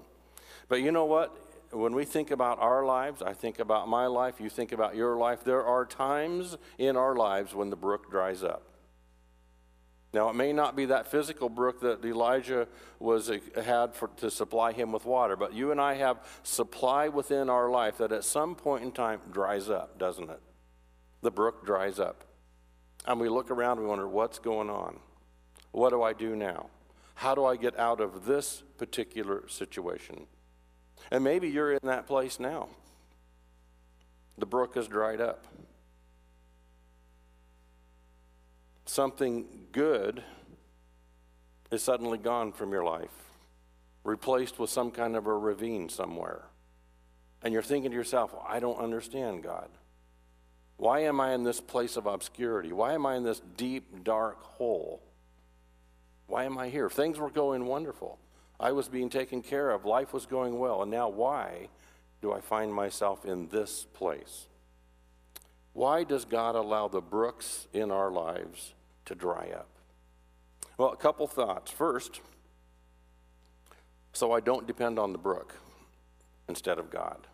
But 0.68 0.80
you 0.80 0.92
know 0.92 1.04
what? 1.04 1.36
When 1.72 1.94
we 1.94 2.04
think 2.04 2.30
about 2.30 2.58
our 2.60 2.84
lives, 2.86 3.20
I 3.20 3.32
think 3.32 3.58
about 3.58 3.88
my 3.88 4.06
life, 4.06 4.40
you 4.40 4.48
think 4.48 4.72
about 4.72 4.94
your 4.94 5.16
life, 5.16 5.42
there 5.42 5.64
are 5.64 5.84
times 5.84 6.56
in 6.78 6.96
our 6.96 7.16
lives 7.16 7.54
when 7.54 7.68
the 7.68 7.76
brook 7.76 8.10
dries 8.10 8.44
up. 8.44 8.62
Now, 10.14 10.28
it 10.28 10.36
may 10.36 10.52
not 10.52 10.76
be 10.76 10.84
that 10.86 11.08
physical 11.08 11.48
brook 11.48 11.80
that 11.80 12.04
Elijah 12.04 12.68
was 13.00 13.28
uh, 13.28 13.40
had 13.60 13.96
for, 13.96 14.08
to 14.18 14.30
supply 14.30 14.70
him 14.70 14.92
with 14.92 15.04
water, 15.04 15.36
but 15.36 15.52
you 15.52 15.72
and 15.72 15.80
I 15.80 15.94
have 15.94 16.18
supply 16.44 17.08
within 17.08 17.50
our 17.50 17.68
life 17.68 17.98
that 17.98 18.12
at 18.12 18.22
some 18.22 18.54
point 18.54 18.84
in 18.84 18.92
time 18.92 19.20
dries 19.32 19.68
up, 19.68 19.98
doesn't 19.98 20.30
it? 20.30 20.38
The 21.22 21.32
brook 21.32 21.66
dries 21.66 21.98
up. 21.98 22.22
And 23.04 23.18
we 23.18 23.28
look 23.28 23.50
around 23.50 23.78
and 23.78 23.80
we 23.82 23.86
wonder, 23.88 24.06
what's 24.06 24.38
going 24.38 24.70
on? 24.70 25.00
What 25.72 25.90
do 25.90 26.00
I 26.04 26.12
do 26.12 26.36
now? 26.36 26.70
How 27.16 27.34
do 27.34 27.44
I 27.44 27.56
get 27.56 27.76
out 27.76 28.00
of 28.00 28.24
this 28.24 28.62
particular 28.78 29.48
situation? 29.48 30.28
And 31.10 31.24
maybe 31.24 31.48
you're 31.48 31.72
in 31.72 31.80
that 31.82 32.06
place 32.06 32.38
now. 32.38 32.68
The 34.38 34.46
brook 34.46 34.76
has 34.76 34.86
dried 34.86 35.20
up. 35.20 35.44
Something 38.84 39.46
good 39.72 40.22
is 41.70 41.82
suddenly 41.82 42.18
gone 42.18 42.52
from 42.52 42.72
your 42.72 42.84
life, 42.84 43.32
replaced 44.04 44.58
with 44.58 44.70
some 44.70 44.90
kind 44.90 45.16
of 45.16 45.26
a 45.26 45.36
ravine 45.36 45.88
somewhere. 45.88 46.42
And 47.42 47.52
you're 47.52 47.62
thinking 47.62 47.90
to 47.90 47.96
yourself, 47.96 48.32
well, 48.32 48.46
I 48.48 48.60
don't 48.60 48.78
understand 48.78 49.42
God. 49.42 49.68
Why 50.76 51.00
am 51.00 51.20
I 51.20 51.34
in 51.34 51.44
this 51.44 51.60
place 51.60 51.96
of 51.96 52.06
obscurity? 52.06 52.72
Why 52.72 52.94
am 52.94 53.06
I 53.06 53.16
in 53.16 53.22
this 53.22 53.40
deep, 53.56 54.04
dark 54.04 54.42
hole? 54.42 55.02
Why 56.26 56.44
am 56.44 56.58
I 56.58 56.68
here? 56.68 56.88
Things 56.88 57.18
were 57.18 57.30
going 57.30 57.66
wonderful. 57.66 58.18
I 58.58 58.72
was 58.72 58.88
being 58.88 59.10
taken 59.10 59.42
care 59.42 59.70
of. 59.70 59.84
Life 59.84 60.12
was 60.12 60.26
going 60.26 60.58
well. 60.58 60.82
And 60.82 60.90
now, 60.90 61.08
why 61.08 61.68
do 62.22 62.32
I 62.32 62.40
find 62.40 62.72
myself 62.72 63.24
in 63.24 63.48
this 63.48 63.86
place? 63.92 64.46
Why 65.74 66.04
does 66.04 66.24
God 66.24 66.54
allow 66.54 66.88
the 66.88 67.00
brooks 67.00 67.66
in 67.72 67.90
our 67.90 68.10
lives 68.10 68.74
to 69.04 69.14
dry 69.14 69.50
up? 69.54 69.68
Well, 70.78 70.92
a 70.92 70.96
couple 70.96 71.26
thoughts. 71.26 71.70
First, 71.70 72.20
so 74.12 74.32
I 74.32 74.40
don't 74.40 74.66
depend 74.66 74.98
on 74.98 75.12
the 75.12 75.18
brook 75.18 75.56
instead 76.48 76.78
of 76.78 76.90
God. 76.90 77.26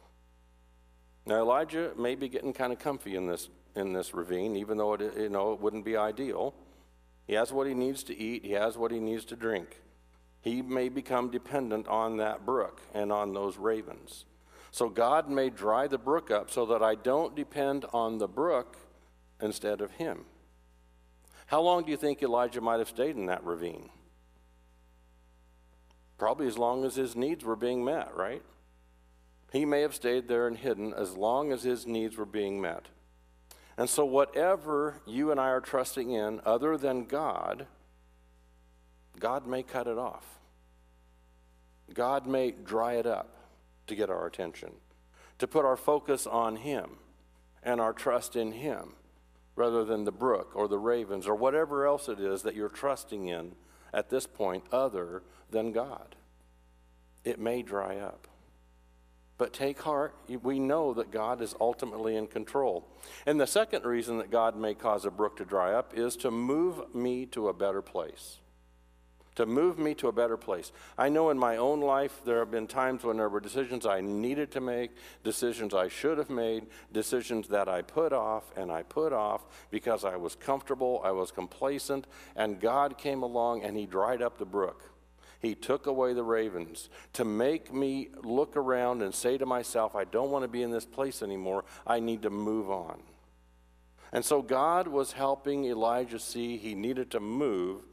Now 1.26 1.36
Elijah 1.36 1.92
may 1.96 2.14
be 2.14 2.28
getting 2.28 2.52
kind 2.52 2.72
of 2.72 2.78
comfy 2.78 3.14
in 3.14 3.26
this 3.26 3.48
in 3.76 3.92
this 3.92 4.12
ravine, 4.14 4.56
even 4.56 4.78
though 4.78 4.94
it 4.94 5.16
you 5.16 5.28
know 5.28 5.52
it 5.52 5.60
wouldn't 5.60 5.84
be 5.84 5.96
ideal. 5.96 6.54
He 7.26 7.34
has 7.34 7.52
what 7.52 7.66
he 7.66 7.74
needs 7.74 8.02
to 8.04 8.18
eat. 8.18 8.44
He 8.44 8.52
has 8.52 8.76
what 8.76 8.90
he 8.90 8.98
needs 8.98 9.24
to 9.26 9.36
drink. 9.36 9.80
He 10.40 10.62
may 10.62 10.88
become 10.88 11.30
dependent 11.30 11.86
on 11.86 12.16
that 12.16 12.46
brook 12.46 12.80
and 12.94 13.12
on 13.12 13.34
those 13.34 13.58
ravens. 13.58 14.24
So 14.70 14.88
God 14.88 15.28
may 15.28 15.50
dry 15.50 15.88
the 15.88 15.98
brook 15.98 16.30
up 16.30 16.50
so 16.50 16.66
that 16.66 16.82
I 16.82 16.94
don't 16.94 17.34
depend 17.34 17.84
on 17.92 18.18
the 18.18 18.28
brook 18.28 18.76
instead 19.40 19.80
of 19.80 19.92
him. 19.92 20.24
How 21.46 21.60
long 21.60 21.84
do 21.84 21.90
you 21.90 21.96
think 21.96 22.22
Elijah 22.22 22.60
might 22.60 22.78
have 22.78 22.88
stayed 22.88 23.16
in 23.16 23.26
that 23.26 23.44
ravine? 23.44 23.90
Probably 26.18 26.46
as 26.46 26.58
long 26.58 26.84
as 26.84 26.94
his 26.94 27.16
needs 27.16 27.44
were 27.44 27.56
being 27.56 27.84
met, 27.84 28.14
right? 28.14 28.42
He 29.52 29.64
may 29.64 29.80
have 29.80 29.94
stayed 29.94 30.28
there 30.28 30.46
and 30.46 30.56
hidden 30.56 30.94
as 30.94 31.16
long 31.16 31.50
as 31.50 31.64
his 31.64 31.86
needs 31.86 32.16
were 32.16 32.26
being 32.26 32.60
met. 32.60 32.86
And 33.76 33.88
so, 33.88 34.04
whatever 34.04 35.00
you 35.06 35.30
and 35.30 35.40
I 35.40 35.48
are 35.48 35.60
trusting 35.60 36.10
in 36.10 36.40
other 36.44 36.76
than 36.76 37.06
God, 37.06 37.66
God 39.18 39.46
may 39.46 39.62
cut 39.62 39.88
it 39.88 39.98
off. 39.98 40.38
God 41.92 42.26
may 42.26 42.52
dry 42.52 42.94
it 42.94 43.06
up 43.06 43.39
to 43.86 43.94
get 43.94 44.10
our 44.10 44.26
attention, 44.26 44.72
to 45.38 45.46
put 45.46 45.64
our 45.64 45.76
focus 45.76 46.26
on 46.26 46.56
Him 46.56 46.96
and 47.62 47.80
our 47.80 47.92
trust 47.92 48.36
in 48.36 48.52
Him 48.52 48.94
rather 49.56 49.84
than 49.84 50.04
the 50.04 50.12
brook 50.12 50.52
or 50.54 50.68
the 50.68 50.78
ravens 50.78 51.26
or 51.26 51.34
whatever 51.34 51.86
else 51.86 52.08
it 52.08 52.18
is 52.18 52.42
that 52.42 52.54
you're 52.54 52.68
trusting 52.68 53.28
in 53.28 53.52
at 53.92 54.08
this 54.08 54.26
point 54.26 54.64
other 54.72 55.22
than 55.50 55.72
God. 55.72 56.16
It 57.24 57.38
may 57.38 57.62
dry 57.62 57.96
up. 57.96 58.26
But 59.36 59.52
take 59.52 59.80
heart, 59.80 60.14
we 60.42 60.58
know 60.58 60.92
that 60.94 61.10
God 61.10 61.40
is 61.40 61.54
ultimately 61.60 62.14
in 62.14 62.26
control. 62.26 62.86
And 63.24 63.40
the 63.40 63.46
second 63.46 63.84
reason 63.84 64.18
that 64.18 64.30
God 64.30 64.54
may 64.54 64.74
cause 64.74 65.06
a 65.06 65.10
brook 65.10 65.38
to 65.38 65.44
dry 65.44 65.72
up 65.72 65.92
is 65.96 66.14
to 66.16 66.30
move 66.30 66.94
me 66.94 67.24
to 67.26 67.48
a 67.48 67.54
better 67.54 67.80
place 67.80 68.38
to 69.40 69.46
move 69.46 69.78
me 69.78 69.94
to 69.94 70.08
a 70.08 70.12
better 70.12 70.36
place. 70.36 70.70
I 70.98 71.08
know 71.08 71.30
in 71.30 71.38
my 71.38 71.56
own 71.56 71.80
life 71.80 72.20
there 72.26 72.40
have 72.40 72.50
been 72.50 72.66
times 72.66 73.04
when 73.04 73.16
there 73.16 73.30
were 73.30 73.40
decisions 73.40 73.86
I 73.86 74.02
needed 74.02 74.50
to 74.50 74.60
make, 74.60 74.90
decisions 75.24 75.72
I 75.72 75.88
should 75.88 76.18
have 76.18 76.28
made, 76.28 76.66
decisions 76.92 77.48
that 77.48 77.66
I 77.66 77.80
put 77.80 78.12
off 78.12 78.52
and 78.54 78.70
I 78.70 78.82
put 78.82 79.14
off 79.14 79.46
because 79.70 80.04
I 80.04 80.16
was 80.16 80.34
comfortable, 80.34 81.00
I 81.02 81.12
was 81.12 81.30
complacent, 81.30 82.06
and 82.36 82.60
God 82.60 82.98
came 82.98 83.22
along 83.22 83.62
and 83.62 83.78
He 83.78 83.86
dried 83.86 84.20
up 84.20 84.36
the 84.36 84.44
brook. 84.44 84.90
He 85.38 85.54
took 85.54 85.86
away 85.86 86.12
the 86.12 86.22
ravens 86.22 86.90
to 87.14 87.24
make 87.24 87.72
me 87.72 88.10
look 88.22 88.58
around 88.58 89.00
and 89.00 89.14
say 89.14 89.38
to 89.38 89.46
myself, 89.46 89.96
I 89.96 90.04
don't 90.04 90.30
want 90.30 90.44
to 90.44 90.48
be 90.48 90.62
in 90.62 90.70
this 90.70 90.84
place 90.84 91.22
anymore. 91.22 91.64
I 91.86 91.98
need 91.98 92.20
to 92.22 92.30
move 92.30 92.70
on. 92.70 93.00
And 94.12 94.22
so 94.22 94.42
God 94.42 94.86
was 94.86 95.12
helping 95.12 95.64
Elijah 95.64 96.18
see 96.18 96.58
he 96.58 96.74
needed 96.74 97.10
to 97.12 97.20
move 97.20 97.84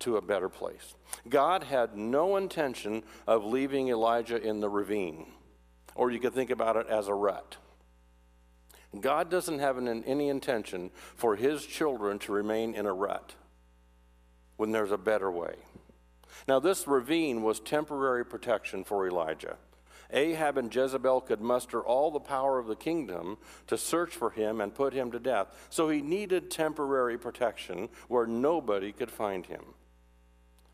to 0.00 0.16
a 0.16 0.22
better 0.22 0.48
place. 0.48 0.94
God 1.28 1.64
had 1.64 1.96
no 1.96 2.36
intention 2.36 3.02
of 3.26 3.44
leaving 3.44 3.88
Elijah 3.88 4.40
in 4.40 4.60
the 4.60 4.68
ravine, 4.68 5.26
or 5.94 6.10
you 6.10 6.18
could 6.18 6.34
think 6.34 6.50
about 6.50 6.76
it 6.76 6.86
as 6.88 7.08
a 7.08 7.14
rut. 7.14 7.56
God 8.98 9.30
doesn't 9.30 9.60
have 9.60 9.78
an, 9.78 10.04
any 10.04 10.28
intention 10.28 10.90
for 11.14 11.36
his 11.36 11.64
children 11.64 12.18
to 12.20 12.32
remain 12.32 12.74
in 12.74 12.86
a 12.86 12.92
rut 12.92 13.34
when 14.56 14.72
there's 14.72 14.90
a 14.90 14.98
better 14.98 15.30
way. 15.30 15.54
Now, 16.48 16.58
this 16.58 16.86
ravine 16.86 17.42
was 17.42 17.60
temporary 17.60 18.24
protection 18.24 18.84
for 18.84 19.06
Elijah. 19.06 19.56
Ahab 20.12 20.58
and 20.58 20.74
Jezebel 20.74 21.20
could 21.20 21.40
muster 21.40 21.80
all 21.80 22.10
the 22.10 22.20
power 22.20 22.58
of 22.58 22.66
the 22.66 22.76
kingdom 22.76 23.38
to 23.68 23.78
search 23.78 24.10
for 24.10 24.30
him 24.30 24.60
and 24.60 24.74
put 24.74 24.92
him 24.92 25.12
to 25.12 25.20
death. 25.20 25.48
So 25.70 25.88
he 25.88 26.02
needed 26.02 26.50
temporary 26.50 27.16
protection 27.16 27.88
where 28.08 28.26
nobody 28.26 28.92
could 28.92 29.10
find 29.10 29.46
him. 29.46 29.62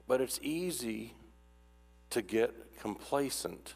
But 0.06 0.20
it's 0.20 0.38
easy 0.42 1.14
to 2.10 2.22
get 2.22 2.78
complacent 2.80 3.75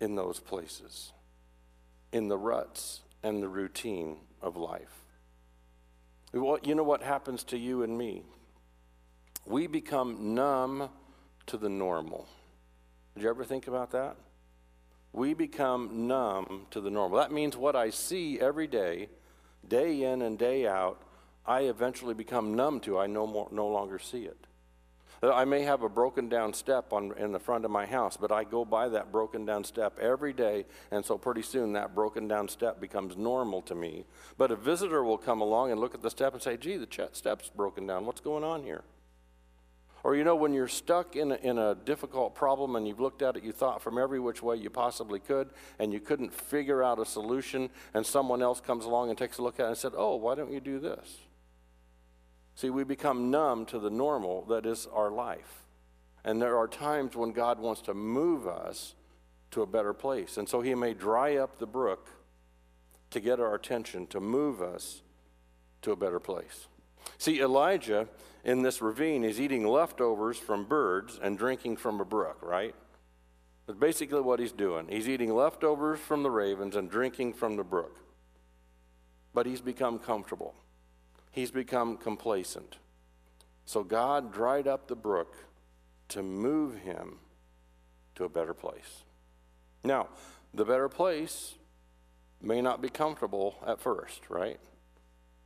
in 0.00 0.14
those 0.14 0.40
places, 0.40 1.12
in 2.12 2.28
the 2.28 2.38
ruts 2.38 3.00
and 3.22 3.42
the 3.42 3.48
routine 3.48 4.16
of 4.40 4.56
life. 4.56 5.04
You 6.32 6.74
know 6.74 6.84
what 6.84 7.02
happens 7.02 7.44
to 7.44 7.58
you 7.58 7.82
and 7.82 7.96
me? 7.96 8.22
We 9.44 9.66
become 9.66 10.34
numb 10.34 10.88
to 11.46 11.56
the 11.56 11.68
normal. 11.68 12.28
Did 13.14 13.24
you 13.24 13.30
ever 13.30 13.44
think 13.44 13.66
about 13.66 13.90
that? 13.90 14.16
We 15.12 15.34
become 15.34 16.06
numb 16.06 16.66
to 16.70 16.80
the 16.80 16.90
normal. 16.90 17.18
That 17.18 17.32
means 17.32 17.56
what 17.56 17.74
I 17.74 17.90
see 17.90 18.38
every 18.40 18.68
day, 18.68 19.08
day 19.66 20.04
in 20.04 20.22
and 20.22 20.38
day 20.38 20.66
out, 20.66 21.02
I 21.44 21.62
eventually 21.62 22.14
become 22.14 22.54
numb 22.54 22.80
to. 22.80 22.98
I 22.98 23.08
no, 23.08 23.26
more, 23.26 23.48
no 23.50 23.66
longer 23.66 23.98
see 23.98 24.24
it. 24.24 24.46
I 25.22 25.44
may 25.44 25.62
have 25.62 25.82
a 25.82 25.88
broken 25.88 26.30
down 26.30 26.54
step 26.54 26.94
on, 26.94 27.12
in 27.18 27.32
the 27.32 27.38
front 27.38 27.66
of 27.66 27.70
my 27.70 27.84
house, 27.84 28.16
but 28.16 28.32
I 28.32 28.44
go 28.44 28.64
by 28.64 28.88
that 28.88 29.12
broken 29.12 29.44
down 29.44 29.64
step 29.64 29.98
every 29.98 30.32
day, 30.32 30.64
and 30.90 31.04
so 31.04 31.18
pretty 31.18 31.42
soon 31.42 31.74
that 31.74 31.94
broken 31.94 32.26
down 32.26 32.48
step 32.48 32.80
becomes 32.80 33.18
normal 33.18 33.60
to 33.62 33.74
me. 33.74 34.06
But 34.38 34.50
a 34.50 34.56
visitor 34.56 35.04
will 35.04 35.18
come 35.18 35.42
along 35.42 35.72
and 35.72 35.80
look 35.80 35.94
at 35.94 36.00
the 36.00 36.10
step 36.10 36.32
and 36.32 36.42
say, 36.42 36.56
gee, 36.56 36.78
the 36.78 36.86
ch- 36.86 37.12
step's 37.12 37.50
broken 37.50 37.86
down. 37.86 38.06
What's 38.06 38.22
going 38.22 38.44
on 38.44 38.62
here? 38.62 38.82
Or, 40.02 40.16
you 40.16 40.24
know, 40.24 40.36
when 40.36 40.54
you're 40.54 40.68
stuck 40.68 41.14
in 41.14 41.32
a, 41.32 41.34
in 41.34 41.58
a 41.58 41.74
difficult 41.74 42.34
problem 42.34 42.74
and 42.74 42.88
you've 42.88 43.00
looked 43.00 43.20
at 43.20 43.36
it, 43.36 43.42
you 43.42 43.52
thought 43.52 43.82
from 43.82 43.98
every 43.98 44.18
which 44.18 44.42
way 44.42 44.56
you 44.56 44.70
possibly 44.70 45.20
could, 45.20 45.50
and 45.78 45.92
you 45.92 46.00
couldn't 46.00 46.32
figure 46.32 46.82
out 46.82 46.98
a 46.98 47.04
solution, 47.04 47.68
and 47.92 48.06
someone 48.06 48.40
else 48.40 48.62
comes 48.62 48.86
along 48.86 49.10
and 49.10 49.18
takes 49.18 49.36
a 49.36 49.42
look 49.42 49.60
at 49.60 49.64
it 49.64 49.68
and 49.68 49.76
said, 49.76 49.92
Oh, 49.94 50.16
why 50.16 50.34
don't 50.34 50.50
you 50.50 50.60
do 50.60 50.78
this? 50.78 51.18
See, 52.60 52.68
we 52.68 52.84
become 52.84 53.30
numb 53.30 53.64
to 53.66 53.78
the 53.78 53.88
normal 53.88 54.44
that 54.50 54.66
is 54.66 54.86
our 54.92 55.10
life. 55.10 55.64
And 56.24 56.42
there 56.42 56.58
are 56.58 56.68
times 56.68 57.16
when 57.16 57.32
God 57.32 57.58
wants 57.58 57.80
to 57.80 57.94
move 57.94 58.46
us 58.46 58.94
to 59.52 59.62
a 59.62 59.66
better 59.66 59.94
place. 59.94 60.36
And 60.36 60.46
so 60.46 60.60
He 60.60 60.74
may 60.74 60.92
dry 60.92 61.36
up 61.36 61.58
the 61.58 61.66
brook 61.66 62.10
to 63.12 63.18
get 63.18 63.40
our 63.40 63.54
attention, 63.54 64.06
to 64.08 64.20
move 64.20 64.60
us 64.60 65.00
to 65.80 65.92
a 65.92 65.96
better 65.96 66.20
place. 66.20 66.66
See, 67.16 67.40
Elijah 67.40 68.08
in 68.44 68.60
this 68.60 68.82
ravine 68.82 69.24
is 69.24 69.40
eating 69.40 69.66
leftovers 69.66 70.36
from 70.36 70.66
birds 70.66 71.18
and 71.22 71.38
drinking 71.38 71.78
from 71.78 71.98
a 71.98 72.04
brook, 72.04 72.40
right? 72.42 72.74
That's 73.66 73.78
basically 73.78 74.20
what 74.20 74.38
he's 74.38 74.52
doing. 74.52 74.86
He's 74.86 75.08
eating 75.08 75.34
leftovers 75.34 75.98
from 75.98 76.22
the 76.22 76.30
ravens 76.30 76.76
and 76.76 76.90
drinking 76.90 77.32
from 77.32 77.56
the 77.56 77.64
brook. 77.64 77.96
But 79.32 79.46
he's 79.46 79.62
become 79.62 79.98
comfortable, 79.98 80.54
he's 81.30 81.50
become 81.50 81.96
complacent. 81.96 82.78
So 83.64 83.84
God 83.84 84.32
dried 84.32 84.66
up 84.66 84.88
the 84.88 84.96
brook 84.96 85.36
to 86.08 86.22
move 86.22 86.78
him 86.78 87.18
to 88.16 88.24
a 88.24 88.28
better 88.28 88.54
place. 88.54 89.04
Now, 89.84 90.08
the 90.52 90.64
better 90.64 90.88
place 90.88 91.54
may 92.42 92.60
not 92.60 92.82
be 92.82 92.88
comfortable 92.88 93.56
at 93.66 93.80
first, 93.80 94.28
right? 94.28 94.58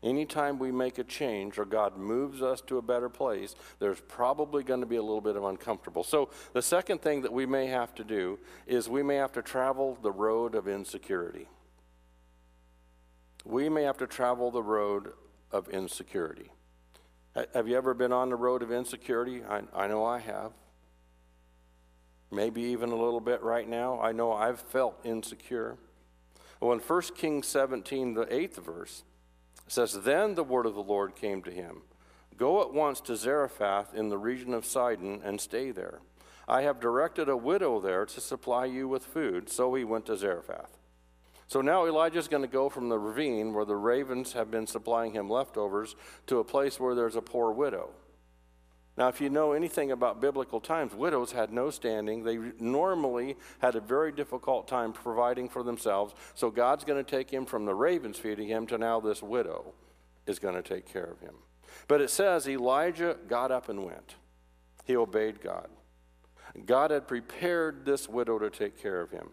Anytime 0.02 0.58
we 0.58 0.70
make 0.70 0.98
a 0.98 1.04
change 1.04 1.58
or 1.58 1.64
God 1.64 1.96
moves 1.96 2.42
us 2.42 2.60
to 2.62 2.76
a 2.76 2.82
better 2.82 3.08
place, 3.08 3.54
there's 3.78 4.00
probably 4.00 4.62
going 4.62 4.80
to 4.80 4.86
be 4.86 4.96
a 4.96 5.02
little 5.02 5.20
bit 5.20 5.34
of 5.36 5.44
uncomfortable. 5.44 6.04
So, 6.04 6.28
the 6.52 6.60
second 6.60 7.00
thing 7.00 7.22
that 7.22 7.32
we 7.32 7.46
may 7.46 7.66
have 7.68 7.94
to 7.94 8.04
do 8.04 8.38
is 8.66 8.88
we 8.88 9.02
may 9.02 9.16
have 9.16 9.32
to 9.32 9.42
travel 9.42 9.98
the 10.02 10.12
road 10.12 10.54
of 10.54 10.68
insecurity. 10.68 11.48
We 13.46 13.68
may 13.70 13.84
have 13.84 13.96
to 13.98 14.06
travel 14.06 14.50
the 14.50 14.62
road 14.62 15.12
of 15.54 15.68
insecurity. 15.68 16.50
Have 17.54 17.68
you 17.68 17.76
ever 17.76 17.94
been 17.94 18.12
on 18.12 18.28
the 18.28 18.36
road 18.36 18.60
of 18.60 18.72
insecurity? 18.72 19.42
I, 19.48 19.62
I 19.72 19.86
know 19.86 20.04
I 20.04 20.18
have. 20.18 20.50
Maybe 22.30 22.62
even 22.62 22.90
a 22.90 22.96
little 22.96 23.20
bit 23.20 23.40
right 23.42 23.68
now. 23.68 24.00
I 24.00 24.10
know 24.10 24.32
I've 24.32 24.60
felt 24.60 24.98
insecure. 25.04 25.76
Well, 26.60 26.72
in 26.72 26.80
1 26.80 27.02
Kings 27.16 27.46
17, 27.46 28.14
the 28.14 28.34
eighth 28.34 28.56
verse, 28.64 29.04
says, 29.68 30.02
Then 30.02 30.34
the 30.34 30.42
word 30.44 30.66
of 30.66 30.74
the 30.74 30.82
Lord 30.82 31.14
came 31.14 31.40
to 31.42 31.50
him 31.50 31.82
Go 32.36 32.60
at 32.60 32.72
once 32.72 33.00
to 33.02 33.14
Zarephath 33.14 33.94
in 33.94 34.08
the 34.08 34.18
region 34.18 34.52
of 34.52 34.64
Sidon 34.64 35.20
and 35.24 35.40
stay 35.40 35.70
there. 35.70 36.00
I 36.48 36.62
have 36.62 36.80
directed 36.80 37.28
a 37.28 37.36
widow 37.36 37.80
there 37.80 38.04
to 38.06 38.20
supply 38.20 38.64
you 38.64 38.88
with 38.88 39.06
food. 39.06 39.48
So 39.48 39.72
he 39.74 39.84
went 39.84 40.06
to 40.06 40.16
Zarephath. 40.16 40.76
So 41.46 41.60
now 41.60 41.86
Elijah's 41.86 42.28
going 42.28 42.42
to 42.42 42.48
go 42.48 42.68
from 42.68 42.88
the 42.88 42.98
ravine 42.98 43.52
where 43.52 43.64
the 43.64 43.76
ravens 43.76 44.32
have 44.32 44.50
been 44.50 44.66
supplying 44.66 45.12
him 45.12 45.28
leftovers 45.28 45.94
to 46.26 46.38
a 46.38 46.44
place 46.44 46.80
where 46.80 46.94
there's 46.94 47.16
a 47.16 47.22
poor 47.22 47.52
widow. 47.52 47.90
Now, 48.96 49.08
if 49.08 49.20
you 49.20 49.28
know 49.28 49.52
anything 49.52 49.90
about 49.90 50.20
biblical 50.20 50.60
times, 50.60 50.94
widows 50.94 51.32
had 51.32 51.52
no 51.52 51.70
standing. 51.70 52.22
They 52.22 52.38
normally 52.60 53.36
had 53.58 53.74
a 53.74 53.80
very 53.80 54.12
difficult 54.12 54.68
time 54.68 54.92
providing 54.92 55.48
for 55.48 55.64
themselves. 55.64 56.14
So 56.34 56.48
God's 56.48 56.84
going 56.84 57.04
to 57.04 57.10
take 57.10 57.28
him 57.28 57.44
from 57.44 57.64
the 57.64 57.74
ravens 57.74 58.18
feeding 58.18 58.46
him 58.46 58.66
to 58.68 58.78
now 58.78 59.00
this 59.00 59.20
widow 59.20 59.74
is 60.26 60.38
going 60.38 60.54
to 60.54 60.62
take 60.62 60.86
care 60.86 61.04
of 61.04 61.18
him. 61.20 61.34
But 61.88 62.00
it 62.00 62.10
says 62.10 62.48
Elijah 62.48 63.16
got 63.28 63.50
up 63.50 63.68
and 63.68 63.84
went. 63.84 64.14
He 64.84 64.96
obeyed 64.96 65.40
God. 65.40 65.68
God 66.66 66.92
had 66.92 67.08
prepared 67.08 67.84
this 67.84 68.08
widow 68.08 68.38
to 68.38 68.48
take 68.48 68.80
care 68.80 69.00
of 69.00 69.10
him. 69.10 69.30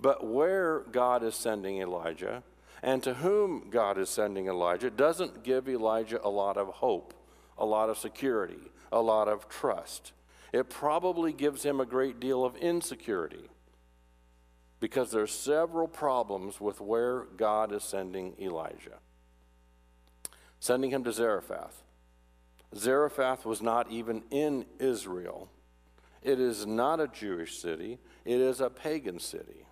But 0.00 0.26
where 0.26 0.80
God 0.90 1.22
is 1.22 1.34
sending 1.34 1.80
Elijah 1.80 2.42
and 2.82 3.02
to 3.02 3.14
whom 3.14 3.68
God 3.70 3.98
is 3.98 4.08
sending 4.08 4.46
Elijah 4.46 4.90
doesn't 4.90 5.44
give 5.44 5.68
Elijah 5.68 6.20
a 6.24 6.30
lot 6.30 6.56
of 6.56 6.68
hope 6.68 7.14
a 7.60 7.66
lot 7.66 7.90
of 7.90 7.98
security, 7.98 8.72
a 8.90 9.00
lot 9.00 9.28
of 9.28 9.48
trust. 9.48 10.12
It 10.52 10.70
probably 10.70 11.32
gives 11.32 11.62
him 11.62 11.78
a 11.78 11.86
great 11.86 12.18
deal 12.18 12.44
of 12.44 12.56
insecurity 12.56 13.50
because 14.80 15.12
there's 15.12 15.30
several 15.30 15.86
problems 15.86 16.60
with 16.60 16.80
where 16.80 17.26
God 17.36 17.70
is 17.70 17.84
sending 17.84 18.34
Elijah. 18.40 18.98
Sending 20.58 20.90
him 20.90 21.04
to 21.04 21.12
Zarephath. 21.12 21.82
Zarephath 22.74 23.44
was 23.44 23.60
not 23.60 23.90
even 23.90 24.22
in 24.30 24.64
Israel. 24.78 25.50
It 26.22 26.40
is 26.40 26.66
not 26.66 26.98
a 26.98 27.08
Jewish 27.08 27.58
city, 27.58 27.98
it 28.24 28.40
is 28.40 28.60
a 28.60 28.70
pagan 28.70 29.20
city. 29.20 29.66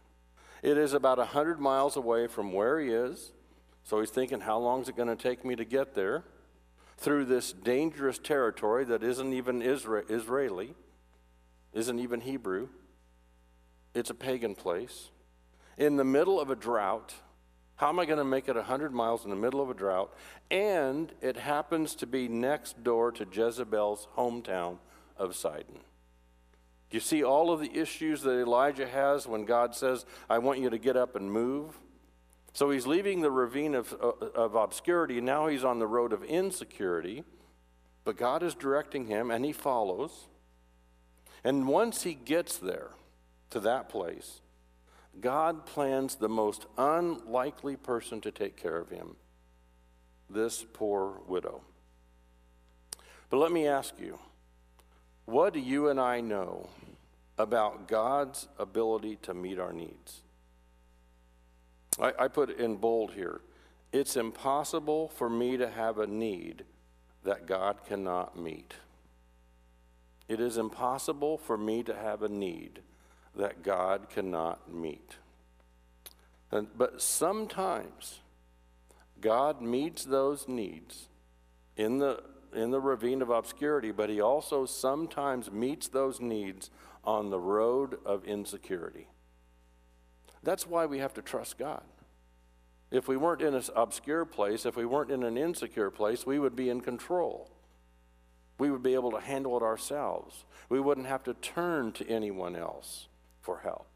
It 0.62 0.76
is 0.76 0.92
about 0.92 1.18
100 1.18 1.60
miles 1.60 1.96
away 1.96 2.26
from 2.26 2.52
where 2.52 2.80
he 2.80 2.88
is. 2.88 3.32
So 3.84 4.00
he's 4.00 4.10
thinking, 4.10 4.40
how 4.40 4.58
long 4.58 4.82
is 4.82 4.88
it 4.88 4.96
going 4.96 5.08
to 5.08 5.16
take 5.16 5.44
me 5.44 5.56
to 5.56 5.64
get 5.64 5.94
there? 5.94 6.24
through 6.98 7.24
this 7.24 7.52
dangerous 7.52 8.18
territory 8.18 8.84
that 8.84 9.04
isn't 9.04 9.32
even 9.32 9.60
Isra- 9.60 10.10
Israeli, 10.10 10.74
isn't 11.72 11.98
even 12.00 12.20
Hebrew. 12.20 12.68
It's 13.94 14.10
a 14.10 14.14
pagan 14.14 14.56
place. 14.56 15.10
In 15.76 15.96
the 15.96 16.04
middle 16.04 16.40
of 16.40 16.50
a 16.50 16.56
drought, 16.56 17.14
how 17.76 17.88
am 17.88 18.00
I 18.00 18.04
going 18.04 18.18
to 18.18 18.24
make 18.24 18.48
it 18.48 18.56
100 18.56 18.92
miles 18.92 19.22
in 19.22 19.30
the 19.30 19.36
middle 19.36 19.60
of 19.60 19.70
a 19.70 19.74
drought? 19.74 20.12
And 20.50 21.12
it 21.20 21.36
happens 21.36 21.94
to 21.96 22.06
be 22.06 22.26
next 22.26 22.82
door 22.82 23.12
to 23.12 23.24
Jezebel's 23.30 24.08
hometown 24.16 24.78
of 25.16 25.36
Sidon. 25.36 25.78
Do 26.90 26.96
you 26.96 27.00
see 27.00 27.22
all 27.22 27.50
of 27.50 27.60
the 27.60 27.76
issues 27.76 28.22
that 28.22 28.40
Elijah 28.40 28.86
has 28.86 29.26
when 29.26 29.44
God 29.44 29.74
says, 29.74 30.06
I 30.28 30.38
want 30.38 30.60
you 30.60 30.70
to 30.70 30.78
get 30.78 30.96
up 30.96 31.16
and 31.16 31.30
move? 31.30 31.78
So 32.54 32.70
he's 32.70 32.86
leaving 32.86 33.20
the 33.20 33.30
ravine 33.30 33.74
of, 33.74 33.94
uh, 34.00 34.12
of 34.34 34.54
obscurity. 34.54 35.20
Now 35.20 35.48
he's 35.48 35.64
on 35.64 35.78
the 35.78 35.86
road 35.86 36.12
of 36.12 36.24
insecurity. 36.24 37.24
But 38.04 38.16
God 38.16 38.42
is 38.42 38.54
directing 38.54 39.06
him, 39.06 39.30
and 39.30 39.44
he 39.44 39.52
follows. 39.52 40.28
And 41.44 41.68
once 41.68 42.04
he 42.04 42.14
gets 42.14 42.56
there, 42.56 42.90
to 43.50 43.60
that 43.60 43.88
place, 43.88 44.40
God 45.20 45.66
plans 45.66 46.16
the 46.16 46.28
most 46.28 46.66
unlikely 46.76 47.76
person 47.76 48.20
to 48.22 48.30
take 48.30 48.56
care 48.56 48.76
of 48.76 48.90
him 48.90 49.16
this 50.30 50.64
poor 50.74 51.20
widow. 51.26 51.62
But 53.30 53.38
let 53.38 53.50
me 53.50 53.66
ask 53.66 53.94
you 53.98 54.18
what 55.28 55.52
do 55.52 55.60
you 55.60 55.88
and 55.88 56.00
I 56.00 56.22
know 56.22 56.70
about 57.36 57.86
God's 57.86 58.48
ability 58.58 59.16
to 59.22 59.34
meet 59.34 59.58
our 59.58 59.74
needs? 59.74 60.22
I, 62.00 62.12
I 62.18 62.28
put 62.28 62.50
in 62.58 62.76
bold 62.76 63.12
here 63.12 63.42
it's 63.92 64.16
impossible 64.16 65.08
for 65.08 65.30
me 65.30 65.56
to 65.56 65.68
have 65.68 65.98
a 65.98 66.06
need 66.06 66.64
that 67.24 67.46
God 67.46 67.84
cannot 67.86 68.38
meet. 68.38 68.74
It 70.28 70.40
is 70.40 70.58
impossible 70.58 71.38
for 71.38 71.56
me 71.56 71.82
to 71.84 71.94
have 71.94 72.22
a 72.22 72.28
need 72.28 72.80
that 73.34 73.62
God 73.62 74.08
cannot 74.10 74.72
meet. 74.72 75.16
And, 76.50 76.68
but 76.76 77.00
sometimes 77.00 78.20
God 79.20 79.62
meets 79.62 80.04
those 80.04 80.48
needs 80.48 81.08
in 81.76 81.98
the, 81.98 82.22
in 82.54 82.70
the 82.70 82.80
ravine 82.80 83.22
of 83.22 83.30
obscurity, 83.30 83.90
but 83.90 84.10
He 84.10 84.20
also 84.20 84.66
sometimes 84.66 85.50
meets 85.50 85.88
those 85.88 86.20
needs 86.20 86.70
on 87.04 87.30
the 87.30 87.40
road 87.40 87.98
of 88.04 88.24
insecurity. 88.24 89.08
That's 90.42 90.66
why 90.66 90.86
we 90.86 90.98
have 90.98 91.14
to 91.14 91.22
trust 91.22 91.58
God. 91.58 91.82
If 92.90 93.08
we 93.08 93.16
weren't 93.16 93.42
in 93.42 93.54
an 93.54 93.62
obscure 93.76 94.24
place, 94.24 94.64
if 94.64 94.76
we 94.76 94.86
weren't 94.86 95.10
in 95.10 95.22
an 95.22 95.36
insecure 95.36 95.90
place, 95.90 96.24
we 96.24 96.38
would 96.38 96.56
be 96.56 96.70
in 96.70 96.80
control. 96.80 97.50
We 98.58 98.70
would 98.70 98.82
be 98.82 98.94
able 98.94 99.10
to 99.12 99.20
handle 99.20 99.56
it 99.56 99.62
ourselves. 99.62 100.44
We 100.68 100.80
wouldn't 100.80 101.06
have 101.06 101.22
to 101.24 101.34
turn 101.34 101.92
to 101.92 102.08
anyone 102.08 102.56
else 102.56 103.08
for 103.40 103.58
help. 103.58 103.88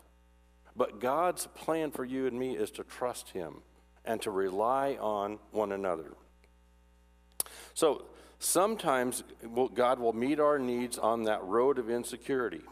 But 0.76 1.00
God's 1.00 1.46
plan 1.48 1.90
for 1.90 2.04
you 2.04 2.26
and 2.26 2.38
me 2.38 2.56
is 2.56 2.70
to 2.72 2.84
trust 2.84 3.30
Him 3.30 3.62
and 4.04 4.20
to 4.22 4.30
rely 4.30 4.96
on 5.00 5.38
one 5.50 5.72
another. 5.72 6.12
So 7.74 8.04
sometimes 8.42 9.22
God 9.74 9.98
will 9.98 10.12
meet 10.12 10.40
our 10.40 10.58
needs 10.58 10.98
on 10.98 11.24
that 11.24 11.42
road 11.44 11.78
of 11.78 11.88
insecurity. 11.88 12.62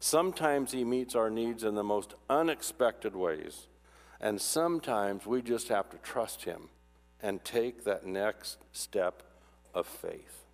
Sometimes 0.00 0.72
He 0.72 0.84
meets 0.84 1.14
our 1.14 1.30
needs 1.30 1.64
in 1.64 1.74
the 1.74 1.82
most 1.82 2.14
unexpected 2.28 3.14
ways. 3.14 3.66
And 4.20 4.40
sometimes 4.40 5.26
we 5.26 5.42
just 5.42 5.68
have 5.68 5.90
to 5.90 5.98
trust 5.98 6.44
Him 6.44 6.68
and 7.22 7.44
take 7.44 7.84
that 7.84 8.06
next 8.06 8.58
step 8.72 9.22
of 9.74 9.86
faith. 9.86 10.44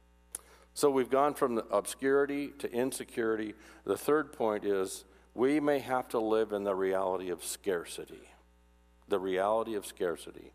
So 0.74 0.90
we've 0.90 1.10
gone 1.10 1.34
from 1.34 1.62
obscurity 1.70 2.48
to 2.58 2.72
insecurity. 2.72 3.54
The 3.84 3.98
third 3.98 4.32
point 4.32 4.64
is 4.64 5.04
we 5.34 5.60
may 5.60 5.78
have 5.80 6.08
to 6.08 6.18
live 6.18 6.52
in 6.52 6.64
the 6.64 6.74
reality 6.74 7.30
of 7.30 7.44
scarcity. 7.44 8.28
The 9.08 9.18
reality 9.18 9.74
of 9.74 9.84
scarcity. 9.84 10.52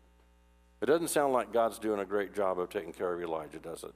It 0.80 0.86
doesn't 0.86 1.08
sound 1.08 1.32
like 1.32 1.52
God's 1.52 1.78
doing 1.78 2.00
a 2.00 2.04
great 2.04 2.34
job 2.34 2.58
of 2.58 2.68
taking 2.68 2.92
care 2.92 3.12
of 3.12 3.22
Elijah, 3.22 3.58
does 3.58 3.82
it? 3.82 3.94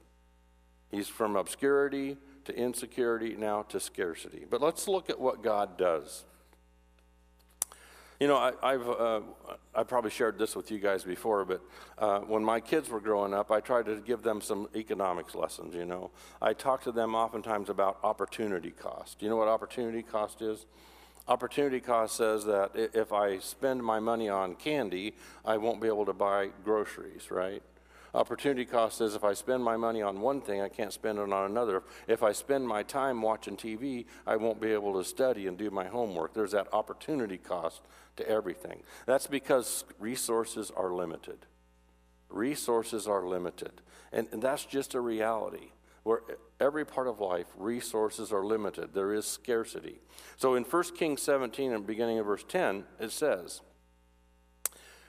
He's 0.89 1.07
from 1.07 1.35
obscurity 1.35 2.17
to 2.45 2.55
insecurity, 2.55 3.35
now 3.37 3.63
to 3.63 3.79
scarcity. 3.79 4.45
But 4.49 4.61
let's 4.61 4.87
look 4.87 5.09
at 5.09 5.19
what 5.19 5.43
God 5.43 5.77
does. 5.77 6.25
You 8.19 8.27
know, 8.27 8.37
I, 8.37 8.73
have 8.73 8.87
uh, 8.87 9.21
I 9.73 9.81
probably 9.81 10.11
shared 10.11 10.37
this 10.37 10.55
with 10.55 10.69
you 10.69 10.77
guys 10.77 11.03
before, 11.03 11.43
but 11.43 11.61
uh, 11.97 12.19
when 12.19 12.43
my 12.43 12.59
kids 12.59 12.87
were 12.89 12.99
growing 12.99 13.33
up, 13.33 13.49
I 13.49 13.61
tried 13.61 13.85
to 13.85 13.95
give 13.95 14.21
them 14.21 14.41
some 14.41 14.69
economics 14.75 15.33
lessons. 15.33 15.73
You 15.73 15.85
know, 15.85 16.11
I 16.39 16.53
talked 16.53 16.83
to 16.83 16.91
them 16.91 17.15
oftentimes 17.15 17.69
about 17.69 17.97
opportunity 18.03 18.69
cost. 18.69 19.23
You 19.23 19.29
know 19.29 19.37
what 19.37 19.47
opportunity 19.47 20.03
cost 20.03 20.43
is? 20.43 20.67
Opportunity 21.27 21.79
cost 21.79 22.15
says 22.15 22.45
that 22.45 22.71
if 22.75 23.13
I 23.13 23.37
spend 23.39 23.83
my 23.83 23.99
money 23.99 24.27
on 24.27 24.55
candy, 24.55 25.13
I 25.45 25.57
won't 25.57 25.81
be 25.81 25.87
able 25.87 26.05
to 26.05 26.13
buy 26.13 26.49
groceries, 26.63 27.29
right? 27.29 27.61
Opportunity 28.13 28.65
cost 28.65 28.97
says 28.97 29.15
if 29.15 29.23
I 29.23 29.33
spend 29.33 29.63
my 29.63 29.77
money 29.77 30.01
on 30.01 30.19
one 30.19 30.41
thing, 30.41 30.61
I 30.61 30.67
can't 30.67 30.91
spend 30.91 31.17
it 31.17 31.31
on 31.31 31.49
another. 31.49 31.83
If 32.07 32.23
I 32.23 32.33
spend 32.33 32.67
my 32.67 32.83
time 32.83 33.21
watching 33.21 33.55
TV, 33.55 34.05
I 34.27 34.35
won't 34.35 34.59
be 34.59 34.71
able 34.73 34.93
to 35.01 35.07
study 35.07 35.47
and 35.47 35.57
do 35.57 35.69
my 35.71 35.85
homework. 35.85 36.33
There's 36.33 36.51
that 36.51 36.67
opportunity 36.73 37.37
cost 37.37 37.81
to 38.17 38.27
everything. 38.27 38.83
That's 39.05 39.27
because 39.27 39.85
resources 39.97 40.71
are 40.75 40.91
limited. 40.91 41.45
Resources 42.29 43.07
are 43.07 43.25
limited. 43.25 43.81
And, 44.11 44.27
and 44.33 44.41
that's 44.41 44.65
just 44.65 44.93
a 44.93 44.99
reality 44.99 45.69
where 46.03 46.21
every 46.59 46.85
part 46.85 47.07
of 47.07 47.19
life, 47.19 47.47
resources 47.55 48.31
are 48.31 48.45
limited. 48.45 48.93
There 48.93 49.13
is 49.13 49.25
scarcity. 49.25 49.99
So 50.37 50.55
in 50.55 50.63
1 50.63 50.83
Kings 50.95 51.21
17 51.21 51.71
and 51.71 51.85
beginning 51.85 52.19
of 52.19 52.25
verse 52.25 52.45
10, 52.47 52.85
it 52.99 53.11
says, 53.11 53.61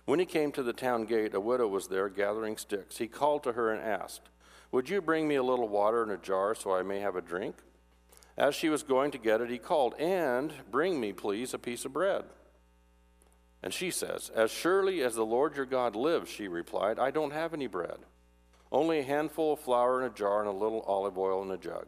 when 0.04 0.18
he 0.18 0.26
came 0.26 0.50
to 0.52 0.62
the 0.62 0.72
town 0.72 1.04
gate, 1.04 1.34
a 1.34 1.40
widow 1.40 1.68
was 1.68 1.86
there 1.86 2.08
gathering 2.08 2.56
sticks. 2.56 2.98
He 2.98 3.06
called 3.06 3.44
to 3.44 3.52
her 3.52 3.70
and 3.70 3.80
asked, 3.80 4.30
Would 4.72 4.88
you 4.88 5.00
bring 5.00 5.28
me 5.28 5.36
a 5.36 5.42
little 5.42 5.68
water 5.68 6.02
in 6.02 6.10
a 6.10 6.16
jar 6.16 6.54
so 6.54 6.74
I 6.74 6.82
may 6.82 7.00
have 7.00 7.14
a 7.14 7.20
drink? 7.20 7.56
As 8.36 8.54
she 8.54 8.68
was 8.68 8.82
going 8.82 9.10
to 9.12 9.18
get 9.18 9.40
it, 9.40 9.50
he 9.50 9.58
called, 9.58 9.94
And 9.98 10.52
bring 10.70 11.00
me, 11.00 11.12
please, 11.12 11.54
a 11.54 11.58
piece 11.58 11.84
of 11.84 11.92
bread. 11.92 12.24
And 13.62 13.72
she 13.72 13.92
says, 13.92 14.30
As 14.34 14.50
surely 14.50 15.02
as 15.02 15.14
the 15.14 15.24
Lord 15.24 15.56
your 15.56 15.66
God 15.66 15.94
lives, 15.94 16.28
she 16.28 16.48
replied, 16.48 16.98
I 16.98 17.12
don't 17.12 17.32
have 17.32 17.54
any 17.54 17.68
bread, 17.68 17.98
only 18.72 18.98
a 18.98 19.04
handful 19.04 19.52
of 19.52 19.60
flour 19.60 20.00
in 20.00 20.10
a 20.10 20.14
jar 20.14 20.40
and 20.40 20.48
a 20.48 20.52
little 20.52 20.80
olive 20.80 21.18
oil 21.18 21.42
in 21.42 21.50
a 21.50 21.58
jug. 21.58 21.86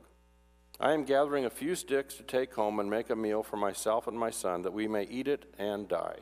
I 0.78 0.92
am 0.92 1.04
gathering 1.04 1.46
a 1.46 1.50
few 1.50 1.74
sticks 1.74 2.14
to 2.16 2.22
take 2.22 2.54
home 2.54 2.78
and 2.78 2.90
make 2.90 3.08
a 3.08 3.16
meal 3.16 3.42
for 3.42 3.56
myself 3.56 4.06
and 4.06 4.18
my 4.18 4.30
son, 4.30 4.62
that 4.62 4.72
we 4.74 4.86
may 4.86 5.04
eat 5.04 5.26
it 5.26 5.52
and 5.58 5.88
die. 5.88 6.18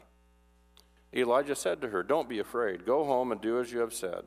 Elijah 1.14 1.56
said 1.56 1.80
to 1.80 1.88
her, 1.88 2.02
Don't 2.02 2.28
be 2.28 2.38
afraid. 2.38 2.86
Go 2.86 3.04
home 3.04 3.32
and 3.32 3.40
do 3.40 3.58
as 3.58 3.72
you 3.72 3.80
have 3.80 3.92
said. 3.92 4.22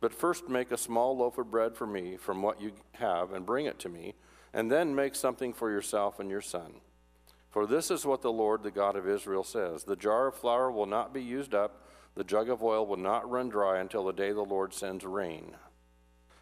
But 0.00 0.14
first 0.14 0.48
make 0.48 0.70
a 0.70 0.76
small 0.76 1.16
loaf 1.16 1.38
of 1.38 1.50
bread 1.50 1.76
for 1.76 1.86
me 1.86 2.16
from 2.16 2.42
what 2.42 2.60
you 2.60 2.72
have 2.92 3.32
and 3.32 3.46
bring 3.46 3.66
it 3.66 3.78
to 3.80 3.88
me, 3.88 4.14
and 4.52 4.70
then 4.70 4.94
make 4.94 5.14
something 5.14 5.52
for 5.52 5.70
yourself 5.70 6.18
and 6.18 6.30
your 6.30 6.40
son. 6.40 6.74
For 7.50 7.66
this 7.66 7.90
is 7.90 8.06
what 8.06 8.22
the 8.22 8.32
Lord, 8.32 8.62
the 8.62 8.70
God 8.70 8.96
of 8.96 9.08
Israel, 9.08 9.44
says 9.44 9.84
The 9.84 9.96
jar 9.96 10.28
of 10.28 10.34
flour 10.34 10.70
will 10.70 10.86
not 10.86 11.12
be 11.12 11.22
used 11.22 11.54
up, 11.54 11.84
the 12.14 12.24
jug 12.24 12.48
of 12.48 12.62
oil 12.62 12.86
will 12.86 12.96
not 12.96 13.28
run 13.28 13.48
dry 13.48 13.78
until 13.80 14.04
the 14.04 14.12
day 14.12 14.32
the 14.32 14.42
Lord 14.42 14.72
sends 14.72 15.04
rain. 15.04 15.56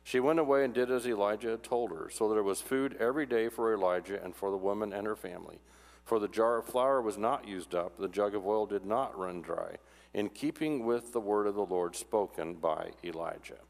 She 0.05 0.21
went 0.21 0.39
away 0.39 0.65
and 0.65 0.75
did 0.75 0.91
as 0.91 1.07
Elijah 1.07 1.51
had 1.51 1.63
told 1.63 1.91
her, 1.91 2.11
so 2.11 2.29
there 2.29 2.43
was 2.43 2.61
food 2.61 2.97
every 2.99 3.27
day 3.27 3.49
for 3.49 3.73
Elijah 3.73 4.23
and 4.23 4.35
for 4.35 4.51
the 4.51 4.57
woman 4.57 4.93
and 4.93 5.07
her 5.07 5.17
family. 5.17 5.59
For 6.05 6.19
the 6.19 6.29
jar 6.29 6.59
of 6.59 6.67
flour 6.67 7.01
was 7.01 7.17
not 7.17 7.47
used 7.47 7.75
up, 7.75 7.97
the 7.97 8.09
jug 8.09 8.35
of 8.35 8.47
oil 8.47 8.67
did 8.67 8.85
not 8.85 9.17
run 9.17 9.41
dry, 9.41 9.77
in 10.13 10.29
keeping 10.29 10.85
with 10.85 11.13
the 11.13 11.21
word 11.21 11.47
of 11.47 11.55
the 11.55 11.65
Lord 11.65 11.95
spoken 11.95 12.55
by 12.55 12.91
Elijah. 13.05 13.61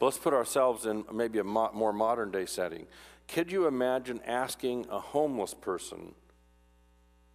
Let's 0.00 0.18
put 0.18 0.34
ourselves 0.34 0.86
in 0.86 1.04
maybe 1.12 1.38
a 1.38 1.44
mo- 1.44 1.72
more 1.72 1.92
modern 1.92 2.30
day 2.30 2.46
setting. 2.46 2.86
Could 3.26 3.50
you 3.50 3.66
imagine 3.66 4.20
asking 4.26 4.86
a 4.90 5.00
homeless 5.00 5.54
person, 5.54 6.14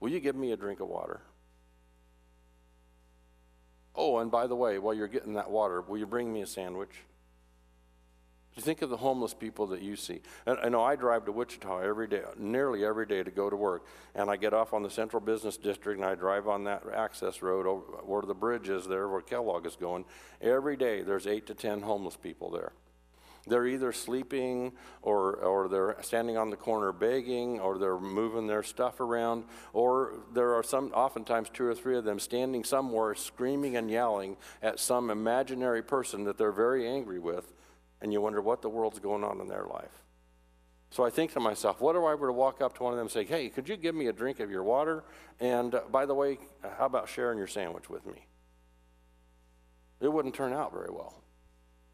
Will 0.03 0.09
you 0.09 0.19
give 0.19 0.35
me 0.35 0.51
a 0.51 0.57
drink 0.57 0.81
of 0.81 0.89
water? 0.89 1.21
Oh, 3.95 4.17
and 4.17 4.29
by 4.29 4.47
the 4.47 4.55
way, 4.55 4.77
while 4.77 4.93
you're 4.93 5.07
getting 5.07 5.35
that 5.35 5.49
water, 5.49 5.79
will 5.79 5.97
you 5.97 6.05
bring 6.05 6.33
me 6.33 6.41
a 6.41 6.45
sandwich? 6.45 6.89
You 8.55 8.61
think 8.61 8.83
of 8.83 8.89
the 8.91 8.97
homeless 8.97 9.33
people 9.33 9.67
that 9.67 9.81
you 9.81 9.95
see. 9.95 10.21
And 10.45 10.59
I 10.61 10.69
know 10.69 10.83
I 10.83 10.95
drive 10.95 11.25
to 11.25 11.31
Wichita 11.31 11.79
every 11.79 12.07
day, 12.07 12.21
nearly 12.37 12.85
every 12.85 13.07
day 13.07 13.23
to 13.23 13.31
go 13.31 13.49
to 13.49 13.55
work. 13.55 13.85
And 14.13 14.29
I 14.29 14.35
get 14.35 14.53
off 14.53 14.73
on 14.73 14.83
the 14.83 14.91
Central 14.91 15.21
Business 15.21 15.57
District 15.57 15.99
and 15.99 16.07
I 16.07 16.13
drive 16.13 16.47
on 16.47 16.65
that 16.65 16.83
access 16.93 17.41
road 17.41 17.65
over, 17.65 17.81
where 18.03 18.21
the 18.21 18.35
bridge 18.35 18.69
is 18.69 18.87
there, 18.87 19.09
where 19.09 19.21
Kellogg 19.21 19.65
is 19.65 19.75
going. 19.75 20.05
Every 20.39 20.77
day 20.77 21.01
there's 21.01 21.25
eight 21.25 21.47
to 21.47 21.55
ten 21.55 21.81
homeless 21.81 22.15
people 22.15 22.51
there. 22.51 22.73
They're 23.45 23.67
either 23.67 23.91
sleeping 23.91 24.71
or, 25.01 25.35
or 25.37 25.67
they're 25.67 25.97
standing 26.01 26.37
on 26.37 26.49
the 26.49 26.55
corner 26.55 26.93
begging 26.93 27.59
or 27.59 27.77
they're 27.77 27.99
moving 27.99 28.47
their 28.47 28.63
stuff 28.63 29.01
around 29.01 29.45
or 29.73 30.13
there 30.31 30.53
are 30.53 30.63
some, 30.63 30.91
oftentimes 30.93 31.49
two 31.49 31.65
or 31.65 31.75
three 31.75 31.97
of 31.97 32.05
them 32.05 32.19
standing 32.19 32.63
somewhere 32.63 33.15
screaming 33.15 33.75
and 33.75 33.89
yelling 33.89 34.37
at 34.61 34.79
some 34.79 35.09
imaginary 35.09 35.81
person 35.81 36.23
that 36.23 36.37
they're 36.37 36.53
very 36.53 36.87
angry 36.87 37.19
with 37.19 37.53
and 38.03 38.11
you 38.11 38.21
wonder 38.21 38.41
what 38.41 38.61
the 38.61 38.69
world's 38.69 38.99
going 38.99 39.23
on 39.23 39.39
in 39.39 39.47
their 39.47 39.65
life. 39.65 40.03
So 40.91 41.03
I 41.03 41.09
think 41.09 41.31
to 41.33 41.39
myself, 41.39 41.81
what 41.81 41.95
if 41.95 42.03
I 42.03 42.13
were 42.13 42.27
to 42.27 42.33
walk 42.33 42.61
up 42.61 42.77
to 42.77 42.83
one 42.83 42.93
of 42.93 42.97
them 42.97 43.05
and 43.05 43.11
say, 43.11 43.23
hey, 43.23 43.49
could 43.49 43.67
you 43.67 43.77
give 43.77 43.95
me 43.95 44.07
a 44.07 44.13
drink 44.13 44.41
of 44.41 44.51
your 44.51 44.61
water? 44.61 45.05
And 45.39 45.73
uh, 45.73 45.81
by 45.89 46.05
the 46.05 46.13
way, 46.13 46.37
how 46.77 46.85
about 46.85 47.09
sharing 47.09 47.37
your 47.37 47.47
sandwich 47.47 47.89
with 47.89 48.05
me? 48.05 48.27
It 50.01 50.11
wouldn't 50.11 50.35
turn 50.35 50.53
out 50.53 50.71
very 50.73 50.91
well. 50.91 51.15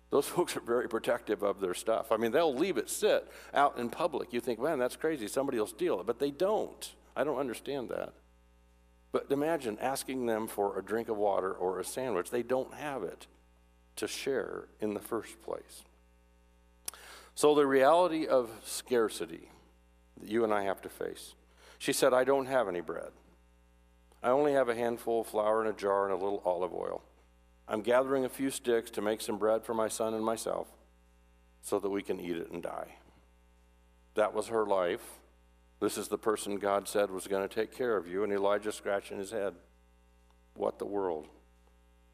Those 0.09 0.25
folks 0.27 0.57
are 0.57 0.61
very 0.61 0.89
protective 0.89 1.43
of 1.43 1.61
their 1.61 1.75
stuff. 1.75 2.11
I 2.11 2.17
mean, 2.17 2.31
they'll 2.31 2.55
leave 2.55 2.77
it 2.77 2.89
sit 2.89 3.31
out 3.53 3.77
in 3.77 3.89
public. 3.89 4.33
You 4.33 4.41
think, 4.41 4.59
man, 4.59 4.79
that's 4.79 4.95
crazy. 4.95 5.27
Somebody 5.27 5.59
will 5.59 5.67
steal 5.67 6.01
it. 6.01 6.07
But 6.07 6.19
they 6.19 6.31
don't. 6.31 6.93
I 7.15 7.23
don't 7.23 7.37
understand 7.37 7.89
that. 7.89 8.13
But 9.11 9.27
imagine 9.29 9.77
asking 9.79 10.25
them 10.25 10.47
for 10.47 10.77
a 10.77 10.83
drink 10.83 11.07
of 11.07 11.17
water 11.17 11.53
or 11.53 11.79
a 11.79 11.85
sandwich. 11.85 12.31
They 12.31 12.43
don't 12.43 12.73
have 12.73 13.03
it 13.03 13.27
to 13.97 14.07
share 14.07 14.69
in 14.81 14.93
the 14.95 14.99
first 14.99 15.41
place. 15.41 15.83
So, 17.35 17.55
the 17.55 17.65
reality 17.65 18.27
of 18.27 18.49
scarcity 18.63 19.49
that 20.19 20.29
you 20.29 20.43
and 20.43 20.53
I 20.53 20.63
have 20.63 20.81
to 20.81 20.89
face. 20.89 21.35
She 21.77 21.93
said, 21.93 22.13
I 22.13 22.23
don't 22.23 22.47
have 22.47 22.67
any 22.67 22.81
bread. 22.81 23.11
I 24.21 24.29
only 24.29 24.53
have 24.53 24.67
a 24.67 24.75
handful 24.75 25.21
of 25.21 25.27
flour 25.27 25.63
in 25.63 25.71
a 25.71 25.75
jar 25.75 26.03
and 26.03 26.13
a 26.13 26.23
little 26.23 26.41
olive 26.45 26.73
oil. 26.73 27.01
I'm 27.67 27.81
gathering 27.81 28.25
a 28.25 28.29
few 28.29 28.51
sticks 28.51 28.91
to 28.91 29.01
make 29.01 29.21
some 29.21 29.37
bread 29.37 29.63
for 29.63 29.73
my 29.73 29.87
son 29.87 30.13
and 30.13 30.25
myself 30.25 30.67
so 31.61 31.79
that 31.79 31.89
we 31.89 32.01
can 32.01 32.19
eat 32.19 32.35
it 32.35 32.51
and 32.51 32.61
die. 32.61 32.95
That 34.15 34.33
was 34.33 34.47
her 34.47 34.65
life. 34.65 35.19
This 35.79 35.97
is 35.97 36.09
the 36.09 36.17
person 36.17 36.57
God 36.57 36.87
said 36.87 37.09
was 37.09 37.27
going 37.27 37.47
to 37.47 37.53
take 37.53 37.75
care 37.75 37.95
of 37.95 38.07
you. 38.07 38.23
And 38.23 38.33
Elijah 38.33 38.71
scratching 38.71 39.17
his 39.17 39.31
head. 39.31 39.53
What 40.55 40.79
the 40.79 40.85
world? 40.85 41.27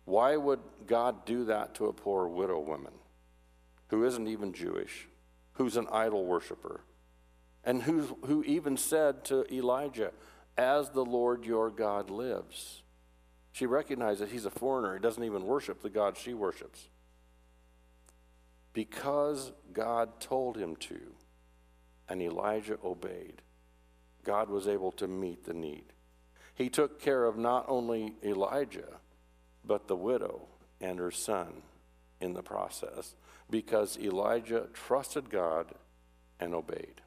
Why 0.03 0.35
would 0.37 0.59
God 0.85 1.25
do 1.25 1.45
that 1.45 1.73
to 1.75 1.87
a 1.87 1.93
poor 1.93 2.27
widow 2.27 2.59
woman 2.59 2.93
who 3.87 4.03
isn't 4.05 4.27
even 4.27 4.53
Jewish? 4.53 5.07
who's 5.55 5.77
an 5.77 5.87
idol 5.91 6.25
worshiper, 6.25 6.81
and 7.63 7.83
who, 7.83 8.17
who 8.25 8.43
even 8.43 8.77
said 8.77 9.25
to 9.25 9.51
Elijah, 9.53 10.11
As 10.57 10.89
the 10.89 11.03
Lord 11.03 11.45
your 11.45 11.69
God 11.69 12.09
lives. 12.09 12.83
She 13.51 13.65
recognized 13.65 14.19
that 14.19 14.29
he's 14.29 14.45
a 14.45 14.51
foreigner. 14.51 14.93
He 14.93 14.99
doesn't 14.99 15.23
even 15.23 15.45
worship 15.45 15.81
the 15.81 15.89
God 15.89 16.17
she 16.17 16.33
worships. 16.33 16.89
Because 18.73 19.53
God 19.71 20.19
told 20.19 20.57
him 20.57 20.75
to, 20.75 20.99
and 22.09 22.21
Elijah 22.21 22.77
obeyed, 22.83 23.41
God 24.25 24.49
was 24.49 24.67
able 24.67 24.91
to 24.93 25.07
meet 25.07 25.45
the 25.45 25.53
need. 25.53 25.85
He 26.53 26.69
took 26.69 26.99
care 26.99 27.23
of 27.23 27.37
not 27.37 27.65
only 27.69 28.15
Elijah, 28.23 28.99
but 29.63 29.87
the 29.87 29.95
widow 29.95 30.47
and 30.81 30.99
her 30.99 31.11
son 31.11 31.61
in 32.19 32.33
the 32.33 32.43
process 32.43 33.15
because 33.49 33.97
Elijah 33.97 34.67
trusted 34.73 35.29
God 35.29 35.73
and 36.39 36.53
obeyed. 36.53 37.01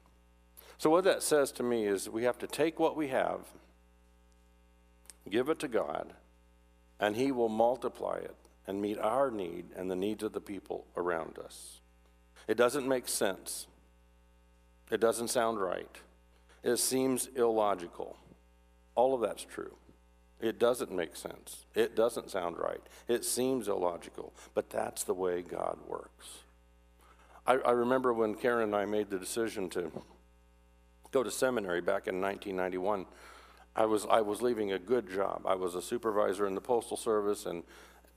So, 0.77 0.89
what 0.89 1.03
that 1.03 1.23
says 1.23 1.51
to 1.53 1.63
me 1.63 1.85
is 1.85 2.09
we 2.09 2.23
have 2.23 2.37
to 2.39 2.47
take 2.47 2.79
what 2.79 2.95
we 2.95 3.09
have, 3.09 3.41
give 5.29 5.49
it 5.49 5.59
to 5.59 5.67
God, 5.67 6.13
and 6.99 7.15
He 7.15 7.31
will 7.31 7.49
multiply 7.49 8.15
it 8.15 8.35
and 8.65 8.81
meet 8.81 8.97
our 8.99 9.29
need 9.29 9.65
and 9.75 9.91
the 9.91 9.95
needs 9.95 10.23
of 10.23 10.31
the 10.31 10.41
people 10.41 10.85
around 10.95 11.37
us. 11.37 11.81
It 12.47 12.55
doesn't 12.55 12.87
make 12.87 13.07
sense, 13.07 13.67
it 14.89 15.01
doesn't 15.01 15.27
sound 15.29 15.59
right, 15.59 15.97
it 16.63 16.77
seems 16.77 17.27
illogical. 17.35 18.17
All 18.95 19.13
of 19.13 19.21
that's 19.21 19.43
true. 19.43 19.75
It 20.39 20.57
doesn't 20.57 20.91
make 20.91 21.15
sense. 21.15 21.65
It 21.75 21.95
doesn't 21.95 22.31
sound 22.31 22.57
right. 22.57 22.81
It 23.07 23.25
seems 23.25 23.67
illogical, 23.67 24.33
but 24.53 24.69
that's 24.69 25.03
the 25.03 25.13
way 25.13 25.41
God 25.41 25.77
works. 25.87 26.39
I, 27.45 27.55
I 27.55 27.71
remember 27.71 28.13
when 28.13 28.35
Karen 28.35 28.63
and 28.63 28.75
I 28.75 28.85
made 28.85 29.09
the 29.09 29.19
decision 29.19 29.69
to 29.71 29.91
go 31.11 31.23
to 31.23 31.31
seminary 31.31 31.81
back 31.81 32.07
in 32.07 32.21
1991. 32.21 33.05
I 33.75 33.85
was, 33.85 34.05
I 34.09 34.21
was 34.21 34.41
leaving 34.41 34.71
a 34.71 34.79
good 34.79 35.11
job. 35.11 35.43
I 35.45 35.55
was 35.55 35.75
a 35.75 35.81
supervisor 35.81 36.47
in 36.47 36.55
the 36.55 36.61
Postal 36.61 36.97
Service 36.97 37.45
and 37.45 37.63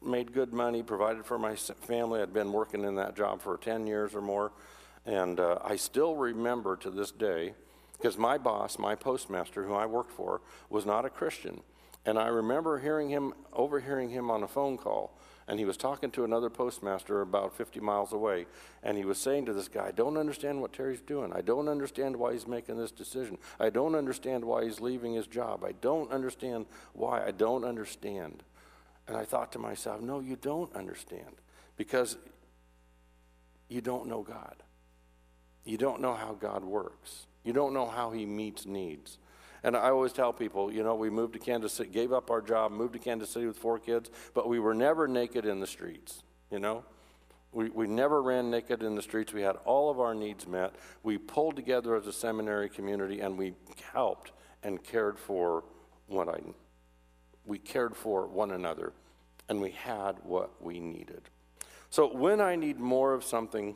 made 0.04 0.32
good 0.32 0.52
money, 0.52 0.82
provided 0.82 1.24
for 1.24 1.38
my 1.38 1.54
family. 1.54 2.20
I'd 2.20 2.32
been 2.32 2.52
working 2.52 2.84
in 2.84 2.96
that 2.96 3.16
job 3.16 3.40
for 3.40 3.56
10 3.56 3.86
years 3.86 4.14
or 4.14 4.20
more. 4.20 4.52
And 5.06 5.40
uh, 5.40 5.58
I 5.64 5.76
still 5.76 6.14
remember 6.14 6.76
to 6.76 6.90
this 6.90 7.10
day, 7.10 7.54
because 7.96 8.16
my 8.16 8.38
boss, 8.38 8.78
my 8.78 8.94
postmaster, 8.94 9.64
who 9.64 9.74
I 9.74 9.86
worked 9.86 10.12
for, 10.12 10.40
was 10.70 10.86
not 10.86 11.04
a 11.04 11.10
Christian. 11.10 11.62
And 12.04 12.18
I 12.18 12.26
remember 12.26 12.78
hearing 12.78 13.10
him, 13.10 13.32
overhearing 13.52 14.10
him 14.10 14.30
on 14.30 14.42
a 14.42 14.48
phone 14.48 14.76
call, 14.76 15.16
and 15.46 15.58
he 15.58 15.64
was 15.64 15.76
talking 15.76 16.10
to 16.12 16.24
another 16.24 16.50
postmaster 16.50 17.20
about 17.20 17.56
50 17.56 17.80
miles 17.80 18.12
away, 18.12 18.46
and 18.82 18.96
he 18.96 19.04
was 19.04 19.18
saying 19.18 19.46
to 19.46 19.52
this 19.52 19.68
guy, 19.68 19.86
I 19.88 19.90
don't 19.92 20.16
understand 20.16 20.60
what 20.60 20.72
Terry's 20.72 21.00
doing. 21.00 21.32
I 21.32 21.42
don't 21.42 21.68
understand 21.68 22.16
why 22.16 22.32
he's 22.32 22.46
making 22.46 22.76
this 22.76 22.90
decision. 22.90 23.38
I 23.60 23.70
don't 23.70 23.94
understand 23.94 24.44
why 24.44 24.64
he's 24.64 24.80
leaving 24.80 25.14
his 25.14 25.26
job. 25.26 25.64
I 25.64 25.72
don't 25.80 26.10
understand 26.10 26.66
why. 26.92 27.24
I 27.24 27.30
don't 27.30 27.64
understand. 27.64 28.42
And 29.06 29.16
I 29.16 29.24
thought 29.24 29.52
to 29.52 29.58
myself, 29.58 30.00
no, 30.00 30.20
you 30.20 30.36
don't 30.36 30.74
understand 30.74 31.36
because 31.76 32.16
you 33.68 33.80
don't 33.80 34.06
know 34.06 34.22
God. 34.22 34.56
You 35.64 35.78
don't 35.78 36.00
know 36.00 36.14
how 36.14 36.32
God 36.32 36.64
works. 36.64 37.26
You 37.44 37.52
don't 37.52 37.74
know 37.74 37.86
how 37.86 38.10
he 38.10 38.26
meets 38.26 38.66
needs. 38.66 39.18
And 39.64 39.76
I 39.76 39.90
always 39.90 40.12
tell 40.12 40.32
people, 40.32 40.72
you 40.72 40.82
know, 40.82 40.94
we 40.94 41.08
moved 41.08 41.34
to 41.34 41.38
Kansas 41.38 41.72
City, 41.72 41.90
gave 41.90 42.12
up 42.12 42.30
our 42.30 42.40
job, 42.40 42.72
moved 42.72 42.94
to 42.94 42.98
Kansas 42.98 43.30
City 43.30 43.46
with 43.46 43.56
four 43.56 43.78
kids, 43.78 44.10
but 44.34 44.48
we 44.48 44.58
were 44.58 44.74
never 44.74 45.06
naked 45.06 45.46
in 45.46 45.60
the 45.60 45.66
streets, 45.66 46.22
you 46.50 46.58
know? 46.58 46.84
We, 47.52 47.68
we 47.68 47.86
never 47.86 48.22
ran 48.22 48.50
naked 48.50 48.82
in 48.82 48.94
the 48.94 49.02
streets. 49.02 49.32
We 49.32 49.42
had 49.42 49.56
all 49.64 49.90
of 49.90 50.00
our 50.00 50.14
needs 50.14 50.46
met. 50.46 50.74
We 51.02 51.18
pulled 51.18 51.54
together 51.54 51.94
as 51.94 52.06
a 52.06 52.12
seminary 52.12 52.70
community 52.70 53.20
and 53.20 53.36
we 53.36 53.54
helped 53.92 54.32
and 54.62 54.82
cared 54.82 55.18
for 55.18 55.62
what 56.06 56.28
I, 56.28 56.40
we 57.44 57.58
cared 57.58 57.94
for 57.94 58.26
one 58.26 58.52
another 58.52 58.92
and 59.48 59.60
we 59.60 59.70
had 59.72 60.16
what 60.22 60.62
we 60.62 60.80
needed. 60.80 61.22
So 61.90 62.10
when 62.10 62.40
I 62.40 62.56
need 62.56 62.80
more 62.80 63.12
of 63.12 63.22
something, 63.22 63.74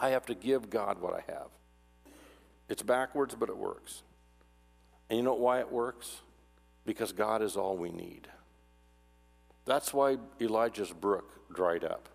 I 0.00 0.10
have 0.10 0.26
to 0.26 0.34
give 0.34 0.68
God 0.68 1.00
what 1.00 1.14
I 1.14 1.22
have. 1.30 1.48
It's 2.68 2.82
backwards, 2.82 3.36
but 3.38 3.48
it 3.48 3.56
works. 3.56 4.02
And 5.08 5.16
you 5.16 5.22
know 5.22 5.34
why 5.34 5.60
it 5.60 5.70
works? 5.70 6.20
Because 6.84 7.12
God 7.12 7.42
is 7.42 7.56
all 7.56 7.76
we 7.76 7.90
need. 7.90 8.28
That's 9.64 9.92
why 9.92 10.16
Elijah's 10.40 10.92
brook 10.92 11.52
dried 11.54 11.84
up. 11.84 12.08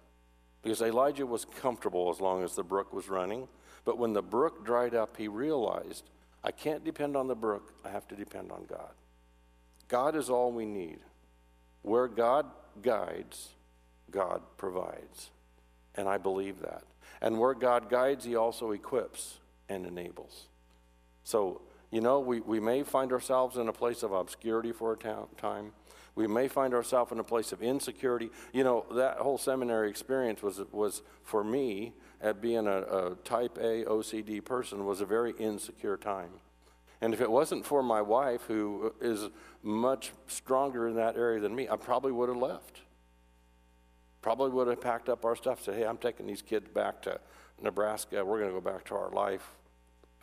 Because 0.61 0.81
Elijah 0.81 1.25
was 1.25 1.45
comfortable 1.45 2.09
as 2.09 2.21
long 2.21 2.43
as 2.43 2.55
the 2.55 2.63
brook 2.63 2.93
was 2.93 3.09
running. 3.09 3.47
But 3.85 3.97
when 3.97 4.13
the 4.13 4.21
brook 4.21 4.65
dried 4.65 4.95
up, 4.95 5.17
he 5.17 5.27
realized 5.27 6.09
I 6.43 6.51
can't 6.51 6.83
depend 6.83 7.15
on 7.15 7.27
the 7.27 7.35
brook, 7.35 7.73
I 7.85 7.89
have 7.89 8.07
to 8.09 8.15
depend 8.15 8.51
on 8.51 8.65
God. 8.67 8.91
God 9.87 10.15
is 10.15 10.29
all 10.29 10.51
we 10.51 10.65
need. 10.65 10.99
Where 11.83 12.07
God 12.07 12.47
guides, 12.81 13.49
God 14.09 14.41
provides. 14.57 15.29
And 15.95 16.07
I 16.07 16.17
believe 16.17 16.59
that. 16.61 16.83
And 17.21 17.39
where 17.39 17.53
God 17.53 17.89
guides, 17.89 18.25
He 18.25 18.35
also 18.35 18.71
equips 18.71 19.39
and 19.69 19.85
enables. 19.85 20.47
So 21.23 21.61
you 21.93 22.01
know, 22.01 22.19
we, 22.19 22.39
we 22.39 22.59
may 22.59 22.81
find 22.81 23.11
ourselves 23.11 23.55
in 23.55 23.67
a 23.67 23.71
place 23.71 24.01
of 24.01 24.13
obscurity 24.13 24.71
for 24.71 24.93
a 24.93 25.27
time. 25.37 25.73
We 26.15 26.25
may 26.25 26.47
find 26.47 26.73
ourselves 26.73 27.11
in 27.11 27.19
a 27.19 27.23
place 27.23 27.51
of 27.51 27.61
insecurity. 27.61 28.31
You 28.51 28.63
know, 28.63 28.85
that 28.95 29.17
whole 29.17 29.37
seminary 29.37 29.91
experience 29.91 30.41
was, 30.41 30.59
was 30.71 31.03
for 31.21 31.43
me, 31.43 31.93
at 32.19 32.41
being 32.41 32.65
a, 32.65 32.81
a 32.81 33.15
type 33.23 33.59
A 33.59 33.83
OCD 33.85 34.43
person, 34.43 34.85
was 34.85 35.01
a 35.01 35.05
very 35.05 35.33
insecure 35.37 35.95
time. 35.95 36.31
And 36.99 37.13
if 37.13 37.21
it 37.21 37.29
wasn't 37.29 37.63
for 37.63 37.83
my 37.83 38.01
wife, 38.01 38.41
who 38.47 38.91
uh, 38.99 39.05
is 39.05 39.29
much 39.61 40.13
stronger 40.25 40.87
in 40.87 40.95
that 40.95 41.15
area 41.15 41.39
than 41.41 41.53
me, 41.53 41.69
I 41.69 41.75
probably 41.75 42.11
would 42.11 42.29
have 42.29 42.39
left. 42.39 42.81
Probably 44.23 44.49
would 44.49 44.67
have 44.67 44.81
packed 44.81 45.09
up 45.09 45.25
our 45.25 45.35
stuff, 45.35 45.61
said, 45.61 45.75
hey, 45.75 45.85
I'm 45.85 45.97
taking 45.97 46.25
these 46.25 46.41
kids 46.41 46.67
back 46.69 47.03
to 47.03 47.19
Nebraska. 47.61 48.25
We're 48.25 48.39
going 48.39 48.49
to 48.49 48.59
go 48.59 48.61
back 48.61 48.83
to 48.85 48.95
our 48.95 49.11
life. 49.11 49.47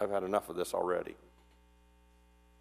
I've 0.00 0.10
had 0.10 0.24
enough 0.24 0.48
of 0.48 0.56
this 0.56 0.74
already. 0.74 1.14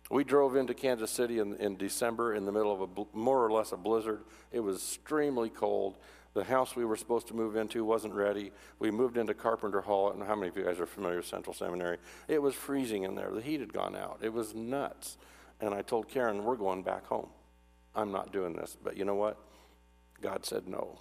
We 0.10 0.24
drove 0.24 0.56
into 0.56 0.74
Kansas 0.74 1.12
City 1.12 1.38
in, 1.40 1.56
in 1.58 1.78
December 1.78 2.34
in 2.34 2.46
the 2.46 2.52
middle 2.52 2.72
of 2.72 2.82
a 2.82 3.18
more 3.18 3.46
or 3.46 3.52
less 3.52 3.72
a 3.72 3.78
blizzard. 3.78 4.22
It 4.52 4.60
was 4.60 4.78
extremely 4.78 5.50
cold. 5.50 5.98
The 6.34 6.44
house 6.44 6.76
we 6.76 6.86
were 6.86 6.96
supposed 6.96 7.28
to 7.28 7.36
move 7.36 7.56
into 7.56 7.86
wasn't 7.86 8.14
ready. 8.14 8.52
We 8.80 8.92
moved 8.92 9.18
into 9.18 9.34
Carpenter 9.34 9.82
Hall. 9.82 10.12
And 10.12 10.24
how 10.24 10.36
many 10.36 10.50
of 10.50 10.58
you 10.58 10.64
guys 10.64 10.80
are 10.80 10.86
familiar 10.88 11.18
with 11.18 11.28
Central 11.28 11.54
Seminary? 11.54 11.98
It 12.28 12.42
was 12.42 12.56
freezing 12.56 13.04
in 13.04 13.16
there. 13.16 13.32
The 13.32 13.42
heat 13.42 13.60
had 13.60 13.74
gone 13.74 13.96
out. 13.96 14.20
It 14.22 14.34
was 14.34 14.56
nuts. 14.56 15.18
And 15.62 15.74
I 15.74 15.82
told 15.82 16.08
Karen, 16.08 16.44
we're 16.44 16.56
going 16.56 16.84
back 16.84 17.06
home. 17.06 17.30
I'm 17.96 18.12
not 18.12 18.32
doing 18.32 18.54
this. 18.54 18.78
But 18.82 18.98
you 18.98 19.06
know 19.06 19.16
what? 19.16 19.38
God 20.22 20.46
said, 20.46 20.68
no, 20.68 21.00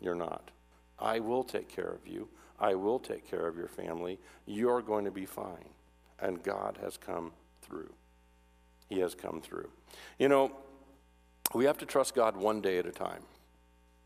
you're 0.00 0.14
not. 0.14 0.50
I 0.98 1.20
will 1.20 1.44
take 1.44 1.68
care 1.68 1.90
of 1.90 2.06
you. 2.06 2.28
I 2.58 2.74
will 2.74 2.98
take 2.98 3.28
care 3.28 3.46
of 3.46 3.56
your 3.56 3.68
family. 3.68 4.18
You're 4.46 4.82
going 4.82 5.04
to 5.04 5.10
be 5.10 5.26
fine. 5.26 5.68
And 6.18 6.42
God 6.42 6.78
has 6.82 6.96
come 6.96 7.32
through. 7.62 7.90
He 8.90 8.98
has 8.98 9.14
come 9.14 9.40
through. 9.40 9.70
You 10.18 10.28
know, 10.28 10.52
we 11.54 11.64
have 11.64 11.78
to 11.78 11.86
trust 11.86 12.14
God 12.14 12.36
one 12.36 12.60
day 12.60 12.78
at 12.78 12.86
a 12.86 12.92
time. 12.92 13.22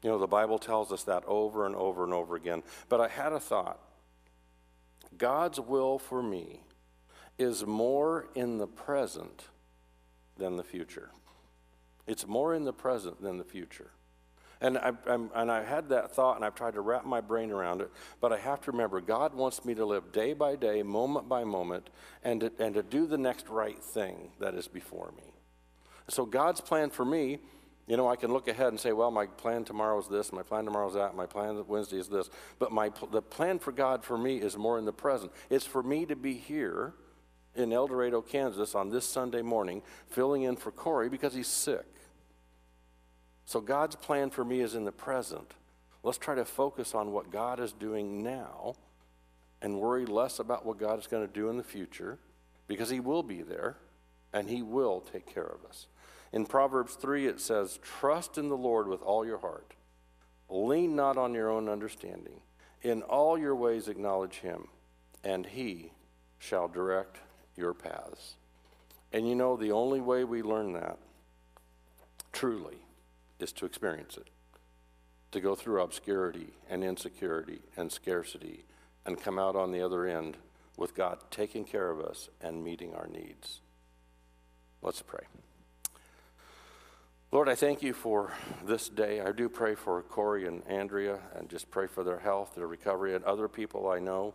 You 0.02 0.10
know, 0.10 0.18
the 0.18 0.26
Bible 0.26 0.58
tells 0.58 0.92
us 0.92 1.02
that 1.04 1.24
over 1.26 1.66
and 1.66 1.74
over 1.74 2.04
and 2.04 2.12
over 2.12 2.36
again. 2.36 2.62
But 2.88 3.00
I 3.00 3.08
had 3.08 3.32
a 3.32 3.40
thought 3.40 3.80
God's 5.16 5.58
will 5.58 5.98
for 5.98 6.22
me 6.22 6.60
is 7.38 7.66
more 7.66 8.26
in 8.34 8.58
the 8.58 8.66
present 8.66 9.46
than 10.36 10.56
the 10.56 10.62
future. 10.62 11.10
It's 12.06 12.26
more 12.26 12.54
in 12.54 12.64
the 12.64 12.72
present 12.72 13.22
than 13.22 13.38
the 13.38 13.44
future. 13.44 13.90
And 14.60 14.78
I, 14.78 14.92
I'm, 15.06 15.30
and 15.34 15.50
I 15.50 15.62
had 15.62 15.88
that 15.90 16.14
thought, 16.14 16.36
and 16.36 16.44
I've 16.44 16.54
tried 16.54 16.74
to 16.74 16.80
wrap 16.80 17.04
my 17.04 17.20
brain 17.20 17.50
around 17.50 17.80
it. 17.80 17.90
But 18.20 18.32
I 18.32 18.38
have 18.38 18.60
to 18.62 18.72
remember, 18.72 19.00
God 19.00 19.34
wants 19.34 19.64
me 19.64 19.74
to 19.74 19.84
live 19.84 20.12
day 20.12 20.32
by 20.32 20.56
day, 20.56 20.82
moment 20.82 21.28
by 21.28 21.44
moment, 21.44 21.90
and 22.22 22.40
to, 22.40 22.52
and 22.58 22.74
to 22.74 22.82
do 22.82 23.06
the 23.06 23.18
next 23.18 23.48
right 23.48 23.82
thing 23.82 24.30
that 24.40 24.54
is 24.54 24.68
before 24.68 25.12
me. 25.16 25.24
So 26.08 26.24
God's 26.24 26.60
plan 26.60 26.90
for 26.90 27.04
me, 27.04 27.38
you 27.86 27.96
know, 27.96 28.08
I 28.08 28.16
can 28.16 28.32
look 28.32 28.48
ahead 28.48 28.68
and 28.68 28.80
say, 28.80 28.92
well, 28.92 29.10
my 29.10 29.26
plan 29.26 29.64
tomorrow 29.64 29.98
is 29.98 30.08
this, 30.08 30.32
my 30.32 30.42
plan 30.42 30.64
tomorrow 30.64 30.88
is 30.88 30.94
that, 30.94 31.14
my 31.14 31.26
plan 31.26 31.62
Wednesday 31.68 31.98
is 31.98 32.08
this. 32.08 32.30
But 32.58 32.72
my, 32.72 32.90
the 33.10 33.22
plan 33.22 33.58
for 33.58 33.72
God 33.72 34.04
for 34.04 34.16
me 34.16 34.38
is 34.38 34.56
more 34.56 34.78
in 34.78 34.84
the 34.84 34.92
present. 34.92 35.32
It's 35.50 35.66
for 35.66 35.82
me 35.82 36.06
to 36.06 36.16
be 36.16 36.34
here 36.34 36.94
in 37.54 37.72
El 37.72 37.86
Dorado, 37.86 38.20
Kansas 38.22 38.74
on 38.74 38.90
this 38.90 39.06
Sunday 39.06 39.42
morning, 39.42 39.82
filling 40.08 40.42
in 40.42 40.56
for 40.56 40.72
Corey 40.72 41.08
because 41.08 41.34
he's 41.34 41.46
sick. 41.46 41.84
So 43.44 43.60
God's 43.60 43.96
plan 43.96 44.30
for 44.30 44.44
me 44.44 44.60
is 44.60 44.74
in 44.74 44.84
the 44.84 44.92
present. 44.92 45.54
Let's 46.02 46.18
try 46.18 46.34
to 46.34 46.44
focus 46.44 46.94
on 46.94 47.12
what 47.12 47.30
God 47.30 47.60
is 47.60 47.72
doing 47.72 48.22
now 48.22 48.74
and 49.62 49.80
worry 49.80 50.06
less 50.06 50.38
about 50.38 50.66
what 50.66 50.78
God 50.78 50.98
is 50.98 51.06
going 51.06 51.26
to 51.26 51.32
do 51.32 51.48
in 51.48 51.56
the 51.56 51.62
future 51.62 52.18
because 52.66 52.90
He 52.90 53.00
will 53.00 53.22
be 53.22 53.42
there 53.42 53.76
and 54.32 54.48
He 54.48 54.62
will 54.62 55.00
take 55.00 55.26
care 55.26 55.46
of 55.46 55.64
us. 55.68 55.86
In 56.32 56.46
Proverbs 56.46 56.94
3, 56.94 57.26
it 57.26 57.40
says, 57.40 57.78
Trust 57.82 58.36
in 58.36 58.48
the 58.48 58.56
Lord 58.56 58.88
with 58.88 59.02
all 59.02 59.24
your 59.24 59.38
heart, 59.38 59.74
lean 60.48 60.96
not 60.96 61.16
on 61.16 61.32
your 61.32 61.50
own 61.50 61.68
understanding. 61.68 62.40
In 62.82 63.02
all 63.02 63.38
your 63.38 63.54
ways, 63.54 63.88
acknowledge 63.88 64.40
Him, 64.40 64.68
and 65.22 65.46
He 65.46 65.92
shall 66.38 66.68
direct 66.68 67.18
your 67.56 67.72
paths. 67.72 68.34
And 69.12 69.28
you 69.28 69.34
know, 69.34 69.56
the 69.56 69.72
only 69.72 70.00
way 70.00 70.24
we 70.24 70.42
learn 70.42 70.72
that 70.72 70.98
truly 72.32 72.83
is 73.44 73.52
to 73.52 73.66
experience 73.66 74.16
it, 74.16 74.30
to 75.30 75.38
go 75.38 75.54
through 75.54 75.82
obscurity 75.82 76.48
and 76.68 76.82
insecurity 76.82 77.60
and 77.76 77.92
scarcity 77.92 78.64
and 79.04 79.20
come 79.20 79.38
out 79.38 79.54
on 79.54 79.70
the 79.70 79.82
other 79.82 80.06
end 80.06 80.38
with 80.78 80.94
God 80.94 81.18
taking 81.30 81.64
care 81.64 81.90
of 81.90 82.00
us 82.00 82.30
and 82.40 82.64
meeting 82.64 82.94
our 82.94 83.06
needs. 83.06 83.60
Let's 84.80 85.02
pray. 85.02 85.24
Lord, 87.30 87.48
I 87.48 87.54
thank 87.54 87.82
you 87.82 87.92
for 87.92 88.32
this 88.64 88.88
day. 88.88 89.20
I 89.20 89.32
do 89.32 89.48
pray 89.48 89.74
for 89.74 90.00
Corey 90.02 90.46
and 90.46 90.66
Andrea 90.66 91.18
and 91.36 91.50
just 91.50 91.70
pray 91.70 91.86
for 91.86 92.02
their 92.02 92.20
health, 92.20 92.54
their 92.54 92.66
recovery, 92.66 93.14
and 93.14 93.24
other 93.24 93.48
people 93.48 93.90
I 93.90 93.98
know 93.98 94.34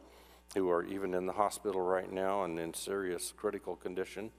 who 0.53 0.69
are 0.69 0.83
even 0.83 1.15
in 1.15 1.25
the 1.25 1.33
hospital 1.33 1.81
right 1.81 2.11
now 2.11 2.43
and 2.43 2.59
in 2.59 2.73
serious 2.73 3.33
critical 3.35 3.75
condition. 3.75 4.31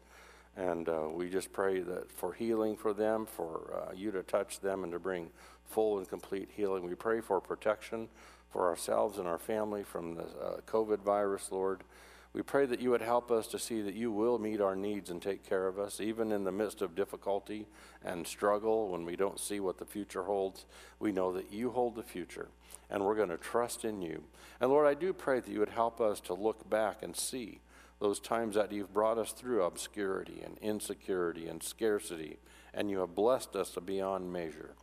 And 0.56 0.88
uh, 0.88 1.08
we 1.12 1.30
just 1.30 1.52
pray 1.52 1.80
that 1.80 2.10
for 2.10 2.32
healing 2.32 2.76
for 2.76 2.92
them, 2.92 3.26
for 3.26 3.88
uh, 3.88 3.94
you 3.94 4.10
to 4.10 4.22
touch 4.22 4.60
them 4.60 4.84
and 4.84 4.92
to 4.92 4.98
bring 4.98 5.30
full 5.64 5.98
and 5.98 6.08
complete 6.08 6.50
healing. 6.54 6.84
We 6.84 6.94
pray 6.94 7.20
for 7.20 7.40
protection 7.40 8.08
for 8.50 8.68
ourselves 8.68 9.18
and 9.18 9.28
our 9.28 9.38
family 9.38 9.84
from 9.84 10.16
the 10.16 10.24
uh, 10.24 10.60
COVID 10.66 11.00
virus, 11.00 11.50
Lord. 11.52 11.84
We 12.32 12.42
pray 12.42 12.64
that 12.66 12.80
you 12.80 12.90
would 12.90 13.02
help 13.02 13.30
us 13.32 13.48
to 13.48 13.58
see 13.58 13.82
that 13.82 13.94
you 13.94 14.12
will 14.12 14.38
meet 14.38 14.60
our 14.60 14.76
needs 14.76 15.10
and 15.10 15.20
take 15.20 15.48
care 15.48 15.66
of 15.66 15.80
us, 15.80 16.00
even 16.00 16.30
in 16.30 16.44
the 16.44 16.52
midst 16.52 16.80
of 16.80 16.94
difficulty 16.94 17.66
and 18.04 18.24
struggle 18.24 18.88
when 18.88 19.04
we 19.04 19.16
don't 19.16 19.40
see 19.40 19.58
what 19.58 19.78
the 19.78 19.84
future 19.84 20.22
holds. 20.22 20.64
We 21.00 21.10
know 21.10 21.32
that 21.32 21.52
you 21.52 21.70
hold 21.70 21.96
the 21.96 22.04
future, 22.04 22.48
and 22.88 23.04
we're 23.04 23.16
going 23.16 23.30
to 23.30 23.36
trust 23.36 23.84
in 23.84 24.00
you. 24.00 24.22
And 24.60 24.70
Lord, 24.70 24.86
I 24.86 24.94
do 24.94 25.12
pray 25.12 25.40
that 25.40 25.50
you 25.50 25.58
would 25.58 25.70
help 25.70 26.00
us 26.00 26.20
to 26.20 26.34
look 26.34 26.70
back 26.70 27.02
and 27.02 27.16
see 27.16 27.60
those 28.00 28.18
times 28.18 28.54
that 28.54 28.72
you've 28.72 28.92
brought 28.92 29.18
us 29.18 29.32
through 29.32 29.62
obscurity 29.62 30.42
and 30.44 30.58
insecurity 30.58 31.46
and 31.46 31.62
scarcity, 31.62 32.38
and 32.72 32.90
you 32.90 32.98
have 32.98 33.14
blessed 33.14 33.54
us 33.54 33.76
beyond 33.84 34.32
measure. 34.32 34.74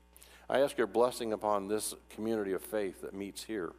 I 0.49 0.59
ask 0.59 0.77
your 0.77 0.87
blessing 0.87 1.33
upon 1.33 1.67
this 1.67 1.93
community 2.09 2.53
of 2.53 2.61
faith 2.61 3.01
that 3.01 3.13
meets 3.13 3.43
here. 3.43 3.73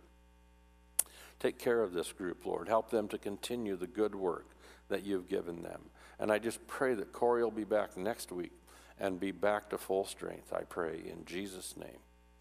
Take 1.39 1.59
care 1.59 1.83
of 1.83 1.93
this 1.93 2.13
group, 2.13 2.45
Lord. 2.45 2.69
Help 2.69 2.91
them 2.91 3.09
to 3.09 3.19
continue 3.19 3.77
the 3.77 3.87
good 3.87 4.15
work 4.15 4.49
that 4.89 5.05
you've 5.07 5.29
given 5.29 5.63
them. 5.63 5.83
And 6.19 6.33
I 6.33 6.39
just 6.39 6.67
pray 6.67 6.95
that 6.95 7.13
Corey 7.13 7.45
will 7.45 7.51
be 7.51 7.65
back 7.65 7.97
next 7.97 8.33
week 8.33 8.53
and 8.99 9.21
be 9.21 9.31
back 9.31 9.71
to 9.71 9.79
full 9.79 10.05
strength, 10.05 10.53
I 10.53 10.63
pray, 10.63 11.01
in 11.07 11.25
Jesus' 11.25 11.77
name. 11.77 12.01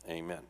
Amen. 0.10 0.42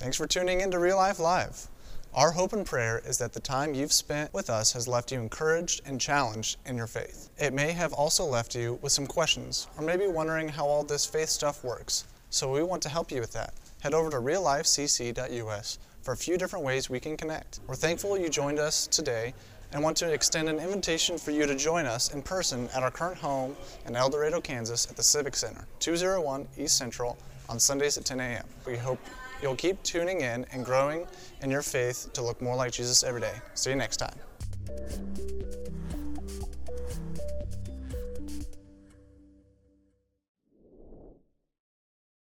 Thanks 0.00 0.16
for 0.16 0.26
tuning 0.26 0.62
in 0.62 0.70
to 0.70 0.78
Real 0.78 0.96
Life 0.96 1.18
Live. 1.18 1.68
Our 2.14 2.30
hope 2.30 2.54
and 2.54 2.64
prayer 2.64 3.02
is 3.04 3.18
that 3.18 3.34
the 3.34 3.38
time 3.38 3.74
you've 3.74 3.92
spent 3.92 4.32
with 4.32 4.48
us 4.48 4.72
has 4.72 4.88
left 4.88 5.12
you 5.12 5.20
encouraged 5.20 5.82
and 5.84 6.00
challenged 6.00 6.56
in 6.64 6.78
your 6.78 6.86
faith. 6.86 7.28
It 7.36 7.52
may 7.52 7.72
have 7.72 7.92
also 7.92 8.24
left 8.24 8.54
you 8.54 8.78
with 8.80 8.92
some 8.92 9.06
questions, 9.06 9.66
or 9.76 9.84
maybe 9.84 10.06
wondering 10.06 10.48
how 10.48 10.64
all 10.64 10.84
this 10.84 11.04
faith 11.04 11.28
stuff 11.28 11.62
works. 11.62 12.06
So 12.30 12.50
we 12.50 12.62
want 12.62 12.80
to 12.84 12.88
help 12.88 13.12
you 13.12 13.20
with 13.20 13.34
that. 13.34 13.52
Head 13.82 13.92
over 13.92 14.08
to 14.08 14.16
reallifecc.us 14.16 15.78
for 16.00 16.12
a 16.12 16.16
few 16.16 16.38
different 16.38 16.64
ways 16.64 16.88
we 16.88 16.98
can 16.98 17.18
connect. 17.18 17.60
We're 17.66 17.74
thankful 17.74 18.18
you 18.18 18.30
joined 18.30 18.58
us 18.58 18.86
today 18.86 19.34
and 19.70 19.82
want 19.82 19.98
to 19.98 20.10
extend 20.10 20.48
an 20.48 20.60
invitation 20.60 21.18
for 21.18 21.30
you 21.30 21.44
to 21.44 21.54
join 21.54 21.84
us 21.84 22.14
in 22.14 22.22
person 22.22 22.70
at 22.74 22.82
our 22.82 22.90
current 22.90 23.18
home 23.18 23.54
in 23.86 23.94
El 23.94 24.08
Dorado, 24.08 24.40
Kansas 24.40 24.88
at 24.88 24.96
the 24.96 25.02
Civic 25.02 25.36
Center, 25.36 25.66
201 25.80 26.48
East 26.56 26.78
Central 26.78 27.18
on 27.50 27.60
Sundays 27.60 27.98
at 27.98 28.06
10 28.06 28.20
a.m. 28.20 28.46
We 28.64 28.78
hope 28.78 28.98
You'll 29.42 29.56
keep 29.56 29.82
tuning 29.82 30.20
in 30.20 30.44
and 30.52 30.64
growing 30.64 31.06
in 31.42 31.50
your 31.50 31.62
faith 31.62 32.12
to 32.12 32.22
look 32.22 32.40
more 32.42 32.56
like 32.56 32.72
Jesus 32.72 33.02
every 33.02 33.20
day. 33.20 33.34
See 33.54 33.70
you 33.70 33.76
next 33.76 33.96
time. 33.96 34.18